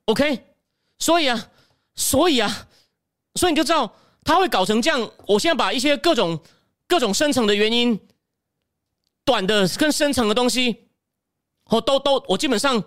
[0.05, 0.43] OK，
[0.99, 1.47] 所以啊，
[1.95, 2.67] 所以啊，
[3.35, 3.91] 所以你就知道
[4.23, 5.11] 他会搞成这样。
[5.25, 6.39] 我现在把一些各种
[6.87, 7.99] 各种深层的原因。
[9.25, 10.87] 短的跟深层的东西，
[11.65, 12.83] 我都都我基本上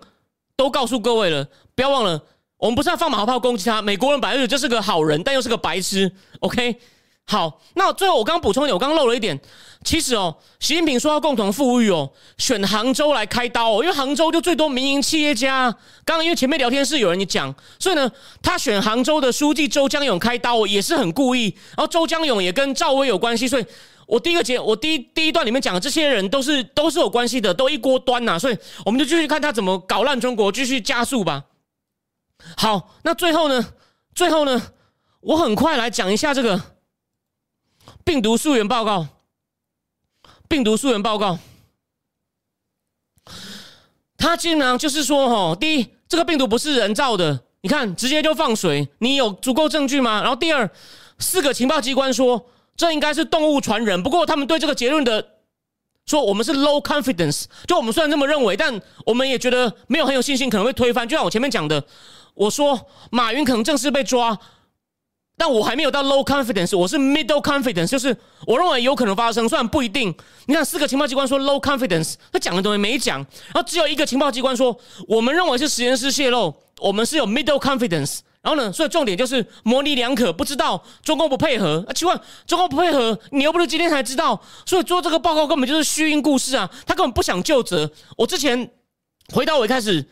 [0.57, 1.47] 都告诉各位了。
[1.73, 2.21] 不要忘了，
[2.57, 3.81] 我们不是要放马后炮攻击他。
[3.81, 6.11] 美国人本来就是个好人，但又是个白痴。
[6.41, 6.81] OK，
[7.25, 9.39] 好，那最后我刚补充一点，我刚漏了一点。
[9.83, 15.71] 其实哦，习近平说要共同富裕哦，选杭州来开刀哦，因为杭州就最多民营企业家。
[16.05, 18.11] 刚刚因为前面聊天室有人讲，所以呢，
[18.41, 21.55] 他选杭州的书记周江勇开刀哦也是很故意。
[21.75, 23.65] 然后周江勇也跟赵薇有关系，所以。
[24.05, 31.45] 我第一个节，我第一第一段里面讲的这些人都是都是有关系的，都一锅端呐，所以我们就继续看他怎么搞烂中国，继续加速吧。
[32.57, 33.65] 好，那最后呢？
[34.13, 34.61] 最后呢？
[35.21, 36.61] 我很快来讲一下这个
[38.03, 39.07] 病毒溯源报告。
[40.47, 41.37] 病毒溯源报告，
[44.17, 50.21] 他竟然就是说，哈，第一，这个病毒不是人造的，你看直接就放水，你有足够证据吗？
[50.21, 50.69] 然后第二，
[51.19, 52.49] 四个情报机关说。
[52.75, 55.23] 这应该是动物传人，不过他们对这个结论的
[56.07, 61.07] 说我们是 low confidence，就我们虽然这么认为，但我们也觉得没有很有信心，可能会推翻。
[61.07, 61.85] 就像我前面讲的，
[62.33, 64.35] 我说马云可能正式被抓，
[65.37, 68.15] 但我还没有到 low confidence，我是 middle confidence，就是
[68.45, 70.13] 我认为有可能发生，虽然不一定。
[70.45, 74.77] 你看四个情报机关说 low confidence，他讲的东西没讲，然后只有一个情报机关说
[75.07, 78.19] 我们认为是实验室泄露，我们是有 middle confidence。
[78.43, 78.69] 然后呢？
[78.73, 81.93] 所以重点就是模棱两可，不知道中共不配合啊！
[81.93, 82.13] 奇怪，
[82.45, 86.69] 中共不配合，你又不是今天才知道，所以做这个报告根本就是虚应故事啊！
[86.85, 87.89] 他根本不想就责。
[88.17, 88.69] 我之前
[89.33, 90.05] 回到我一开始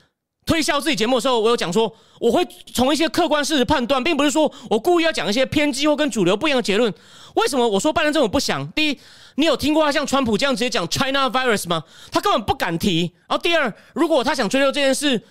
[0.46, 6.94] 推销自己节目的时候，我有讲说，我会从一些客观事实判断，并不是说我故意要讲一些偏激或跟主流不一样的结论。
[7.36, 8.70] 为什么我说拜登政府不想？
[8.72, 9.00] 第一，
[9.36, 11.84] 你有听过他像川普这样直接讲 China virus 吗？
[12.12, 13.12] 他根本不敢提。
[13.28, 15.22] 然后第二，如果他想追究这件事，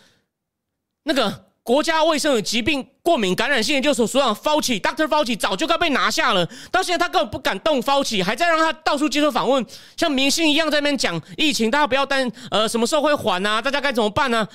[1.05, 1.47] 那个。
[1.63, 9.65] 国家卫生与疾病过敏感染性研究所所长 Fauci Doctor Fauci 早就该被拿下了，到现在他根本不敢动 Fauci，还在让他到处接受访问，
[9.97, 14.49] 像明星一样在那边讲疫情，大家不要担呃什么时候会缓啊，大家该怎么办呢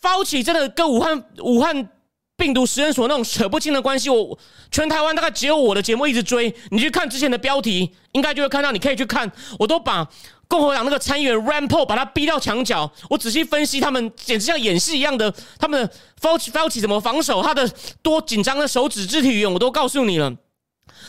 [0.00, 1.88] ？Fauci 真的跟武汉武汉
[2.36, 4.38] 病毒实验所那种扯不清的关系，我
[4.70, 10.08] 全台湾大概只有我的节目一直追，你去看之前的标题，应该就会看到，你可以去看，我都把。
[10.48, 15.32] 共和党那个参议员 r a m p o 把他逼到墙角，我仔细分析他们，简直像演戏一样的。
[15.60, 17.70] 他们的 Fauci Fauci 怎么防守，他的
[18.02, 20.34] 多紧张的手指肢体语言，我都告诉你了。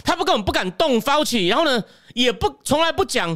[0.03, 1.83] 他不根本不敢动 Fauci，然后呢，
[2.13, 3.35] 也不从来不讲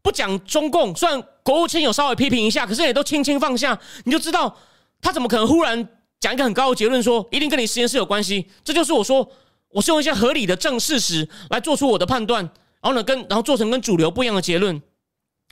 [0.00, 0.96] 不讲中共。
[0.96, 3.78] 虽然国务卿有稍微批评一下，可是也都轻轻放下。
[4.04, 4.56] 你就知道
[5.00, 5.88] 他怎么可能忽然
[6.20, 8.50] 讲一个很高的结论，说一定跟你实验室有关系。
[8.64, 9.30] 这就是我说，
[9.68, 12.42] 我是用一些合理的正事实来做出我的判断，
[12.80, 14.80] 然后呢，跟然后做成跟主流不一样的结论。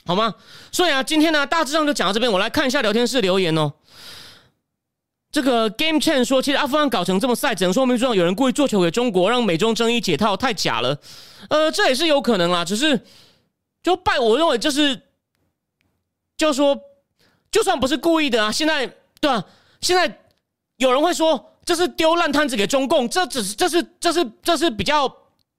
[0.07, 0.35] 好吗？
[0.71, 2.31] 所以啊，今天呢，大致上就讲到这边。
[2.31, 3.73] 我来看一下聊天室留言哦。
[5.31, 10.97] 这个 Game Chain 说，其实阿富汗搞成这么赛，只能说明说有人故意做球给中国，让美中争议解套，太假了。
[11.49, 12.63] 呃，这也是有可能啦。
[12.63, 13.01] 只是
[13.81, 15.01] 就拜，我认为就是，
[16.37, 16.79] 就说
[17.51, 19.43] 就算不是故意的啊，现在对啊？
[19.81, 20.19] 现在
[20.77, 25.11] 有人会说这是丢烂摊子给中共，这只是这是这是这是比较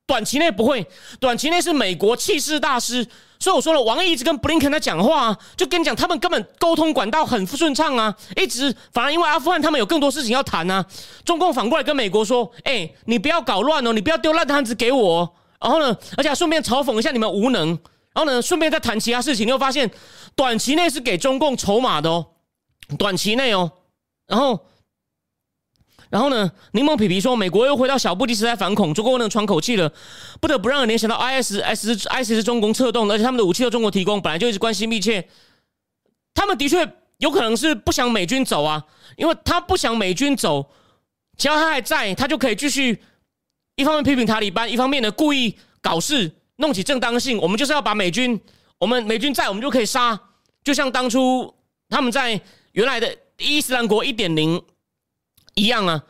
[0.07, 0.87] 短期内不会，
[1.19, 3.07] 短期内是美国气势大师。
[3.39, 10.85] 所以我说了，王毅一直跟布林肯在讲话啊，就跟你讲，他们根本沟通管道很顺畅啊，一直反而因为阿富汗他们有更多事情要谈啊。
[11.23, 17.69] 中共反过来跟美国说：“哎，你不要搞乱哦，你不要丢烂摊子给我。”然后呢，而且顺便嘲讽一下你们无能。
[18.15, 19.91] 然后呢，顺便再谈其他事情，又发现
[20.35, 22.27] 短期内是给中共筹码的哦，
[22.99, 23.73] 短期内哦，
[24.27, 24.67] 然后。
[26.09, 26.53] 然后呢？
[26.71, 29.93] 柠檬皮皮说：“美国又回到小布希时代反恐，中国能喘口气了。
[30.41, 35.29] 不得不让人联想到 ISS，ISS 是中共策动，而且他们的武器都中国提供，本来就一直关系密切。
[36.33, 40.71] 他们的确有可能是不想美军走啊，因为他不想美军走，
[41.37, 43.03] 只要他还在，他就可以继续
[43.75, 47.37] 一方面批评塔利班，一方面呢故意搞事，弄起正当性。
[47.39, 48.41] 我们就是要把美军，
[48.79, 50.19] 我们美军在，我们就可以杀，
[50.63, 51.53] 就像当初
[51.89, 52.41] 他们在
[52.77, 54.63] 原来的伊斯兰国一点零。”
[55.59, 56.05] 一样啊，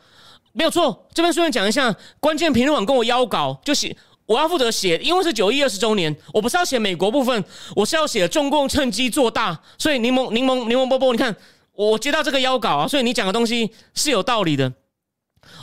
[0.51, 1.07] 没有错。
[1.13, 3.95] 这边顺便讲一下，关键评论网跟我邀稿，就写
[4.25, 7.41] 我要负责写，因为是九一二十周年，我不是要写美国部分，
[7.73, 9.57] 我是要写中共趁机做大。
[9.77, 11.33] 所以柠檬柠檬柠檬波波，你看
[11.71, 14.73] 我接到这个邀稿啊，所以你讲的东西是有道理的。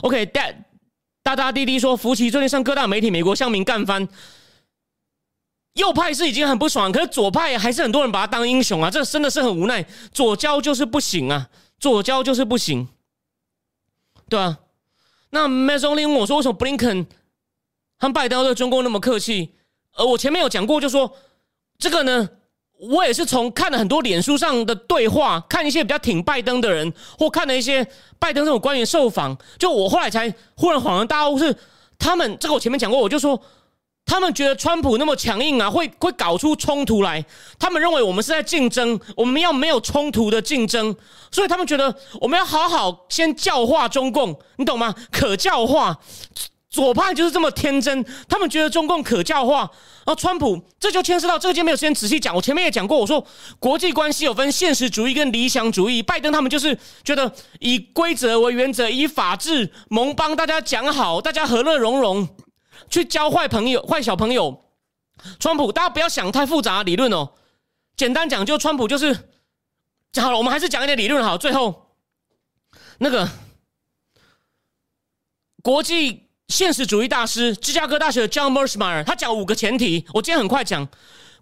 [0.00, 0.50] OK，大
[1.22, 4.08] 大大滴滴说，福奇最近上各大媒体，美国乡民干翻。
[5.74, 9.84] 右派是已经很不爽，可是左派还是很多人把他当英雄啊，这真的是很无奈。
[10.12, 11.48] 左交就是不行啊，
[11.80, 12.86] 左交就是不行，
[14.28, 14.56] 对啊。
[15.30, 17.04] 那 Mason 问我说：“为什么布林肯
[17.98, 19.52] 和拜登对中共那么客气？”
[19.98, 21.12] 呃，我前面有讲过，就说
[21.76, 22.28] 这个呢，
[22.78, 27.84] 我也是从看了很多脸书上的对话，看一些比较挺拜登的人，或看了一些
[28.20, 31.56] 拜登这种官员受访，就我后来才忽然恍然大悟，是
[31.98, 33.42] 他们这个我前面讲过，我就说。
[34.06, 37.24] 他们觉得川普那么强硬啊，会会搞出冲突来。
[37.58, 40.94] 他们认为我们是在竞争，我们要没有冲突的竞争，
[41.32, 44.94] 所以他们觉得我们要好好先教化中共，你懂吗？
[45.10, 45.98] 可教化，
[46.70, 49.60] 左派就是这么天真，他们觉得中共可教化。
[50.06, 52.36] 然后川普这就牵涉到这个，今天没有时间仔细讲。
[52.36, 53.26] 我前面也讲过，我说
[53.58, 56.02] 国际关系有分现实主义跟理想主义。
[56.02, 62.28] 拜登他们就是觉得以规则为原则，以法治盟邦大家讲好，大家和乐融融。
[62.90, 64.64] 去教坏朋友、坏小朋友，
[65.38, 67.32] 川普，大家不要想太复杂理论哦。
[67.96, 69.30] 简单讲，就川普就是
[70.12, 70.38] 讲好了。
[70.38, 71.38] 我们还是讲一点理论好。
[71.38, 71.96] 最后，
[72.98, 73.28] 那个
[75.62, 80.04] 国际现实主义大师、芝加哥大学的 John Mersmeyer，他讲五个前提。
[80.12, 80.88] 我今天很快讲，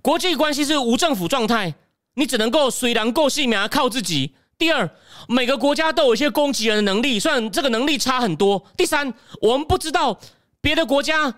[0.02, 1.74] 国际关系是无政府状态，
[2.14, 4.34] 你只能够虽然够细苗靠自己。
[4.58, 4.88] 第二，
[5.26, 8.64] 每个国家都有一些攻击人的能力，虽然这个能力差很多。
[8.76, 10.20] 第三，我们不知道。
[10.62, 11.34] 别的国家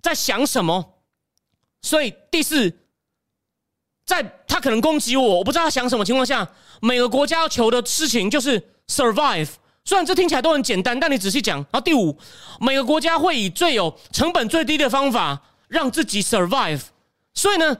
[0.00, 0.92] 在想什么？
[1.82, 2.72] 所以第四，
[4.04, 6.48] 在他可能攻击我，我不知道他想什么情况下，
[6.80, 9.48] 每个国家要求的事情就是 survive。
[9.84, 11.58] 虽然这听起来都很简单，但你仔细讲。
[11.58, 12.18] 然后第五，
[12.60, 16.82] 每个国家会以最有成本最低的方法让自己 survive。
[17.34, 17.76] 所以呢，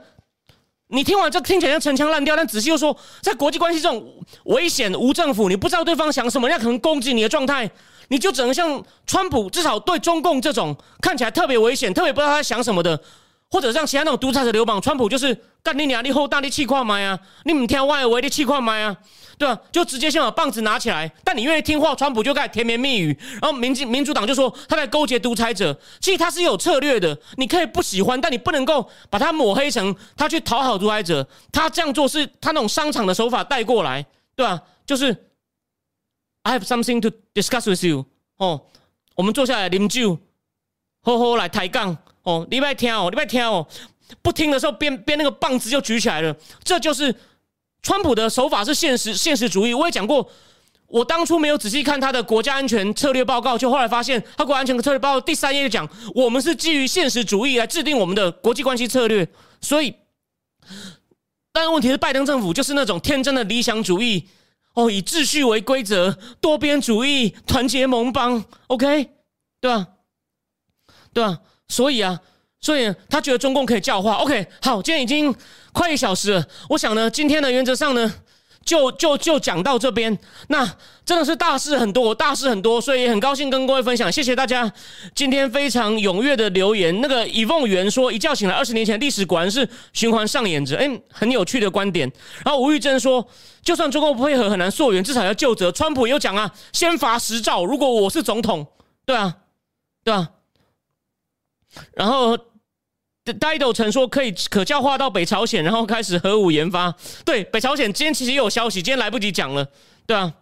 [0.89, 4.13] 你听完这听起来像陈腔滥调，但仔细又说，在国际关系这种
[4.45, 7.69] 危险无政府，你不知道对方想什么，人家可能攻击你的状态。
[8.09, 12.97] 你就只能像川普，至少对中共这种看起来特别危险、特别不知道他想什么的，
[13.49, 15.33] 或者像其他那种独裁者流氓，川普就是
[15.63, 18.97] 干你娘，你后大力气矿买啊，你唔听外围的气矿买啊，
[19.37, 19.61] 对吧？
[19.71, 21.11] 就直接先把棒子拿起来。
[21.23, 25.77] 但你愿意听话，川普就开始甜言蜜语，然后民进民主党就说他在勾结独裁者。
[25.99, 31.27] 其实他是有策略的，你可以不喜欢，但你不能够把他抹黑成他去讨好独裁者。
[31.51, 34.61] 他这样做是他那种商场的手法带过来，对吧？
[34.85, 35.23] 就是。
[36.43, 38.05] I have something to discuss with you。
[38.37, 38.61] 哦，
[39.15, 40.17] 我们坐下来啉酒，
[41.01, 41.97] 好好来抬杠。
[42.27, 43.65] 哦，你别听哦，你别听哦。
[44.21, 46.35] 不听的时候，边边那个棒子就举起来了。
[46.61, 47.15] 这就是
[47.81, 49.73] 川普的手法，是现实现实主义。
[49.73, 50.29] 我也讲过，
[50.87, 59.25] 我当初没有仔细看他的国家安全策略报告，就后来发现他国家安全策略报告第三页就讲，我们是基于现实主义来制定我们的国际关系策略。
[59.61, 59.95] 所以，
[61.53, 64.27] 但问题是，拜登政府就是那种天真的理想主义。
[64.73, 69.11] 哦，以秩序为规则，多边主义，团结盟邦，OK，
[69.61, 69.87] 对吧？
[71.13, 71.39] 对吧？
[71.67, 72.19] 所以啊，
[72.59, 75.33] 所以他觉得中共可以教化，OK，好，今天已经
[75.71, 78.13] 快一小时了，我想呢，今天的原则上呢。
[78.67, 80.69] 就就就讲到这边，那
[81.05, 84.69] 真的是大事很多，大事很多，所以也很高兴跟各位分享，谢谢大家
[85.15, 86.99] 今天非常踊跃的留言。
[86.99, 92.11] 那个以凤元说，一觉醒来，二十年前历史果然是循环上演着，哎，很有趣的观点。
[92.43, 93.25] 然后吴玉珍说，
[93.63, 95.71] 就算中共不配合，很难溯源，至少要就责。
[95.71, 98.67] 川普也有讲啊，先罚十兆，如果我是总统，
[99.05, 99.33] 对啊，
[100.03, 100.27] 对啊。
[101.93, 102.37] 然后。
[103.41, 106.95] 戴斗曾说可以可教化到北朝鲜，然后开始核武研发。
[107.25, 109.67] 对，北朝鲜今天其实也有消息，今天来不及讲了，
[110.05, 110.33] 对啊。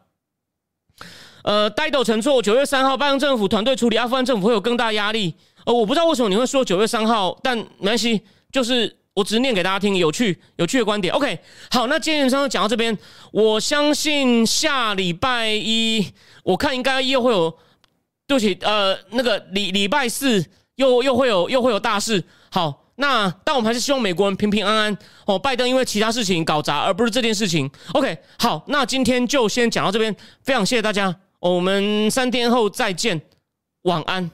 [1.44, 5.34] 呃，戴斗曾说九月三号拜登政府团队处理阿富汗政府会有更大压力。
[5.66, 8.22] 呃，我不知道为什么你会说九月三号，但没关系，
[8.52, 11.12] 就是我只是念给大家听，有趣有趣的观点。
[11.12, 11.40] OK，
[11.72, 12.96] 好，那今天上讲到这边，
[13.32, 16.06] 我相信下礼拜一
[16.44, 17.50] 我看应该又会有，
[18.28, 20.46] 对不起，呃，那个礼礼拜四
[20.76, 22.24] 又又会有又会有大事。
[22.52, 25.38] 好，那但我们还是希望美国人平平安安哦。
[25.38, 27.70] 拜登因为其他事情搞砸，而不是这件事情。
[27.94, 33.22] OK，好，那今天就先讲到这边，非常谢谢大家，我们三天后再见，
[33.84, 34.32] 晚安。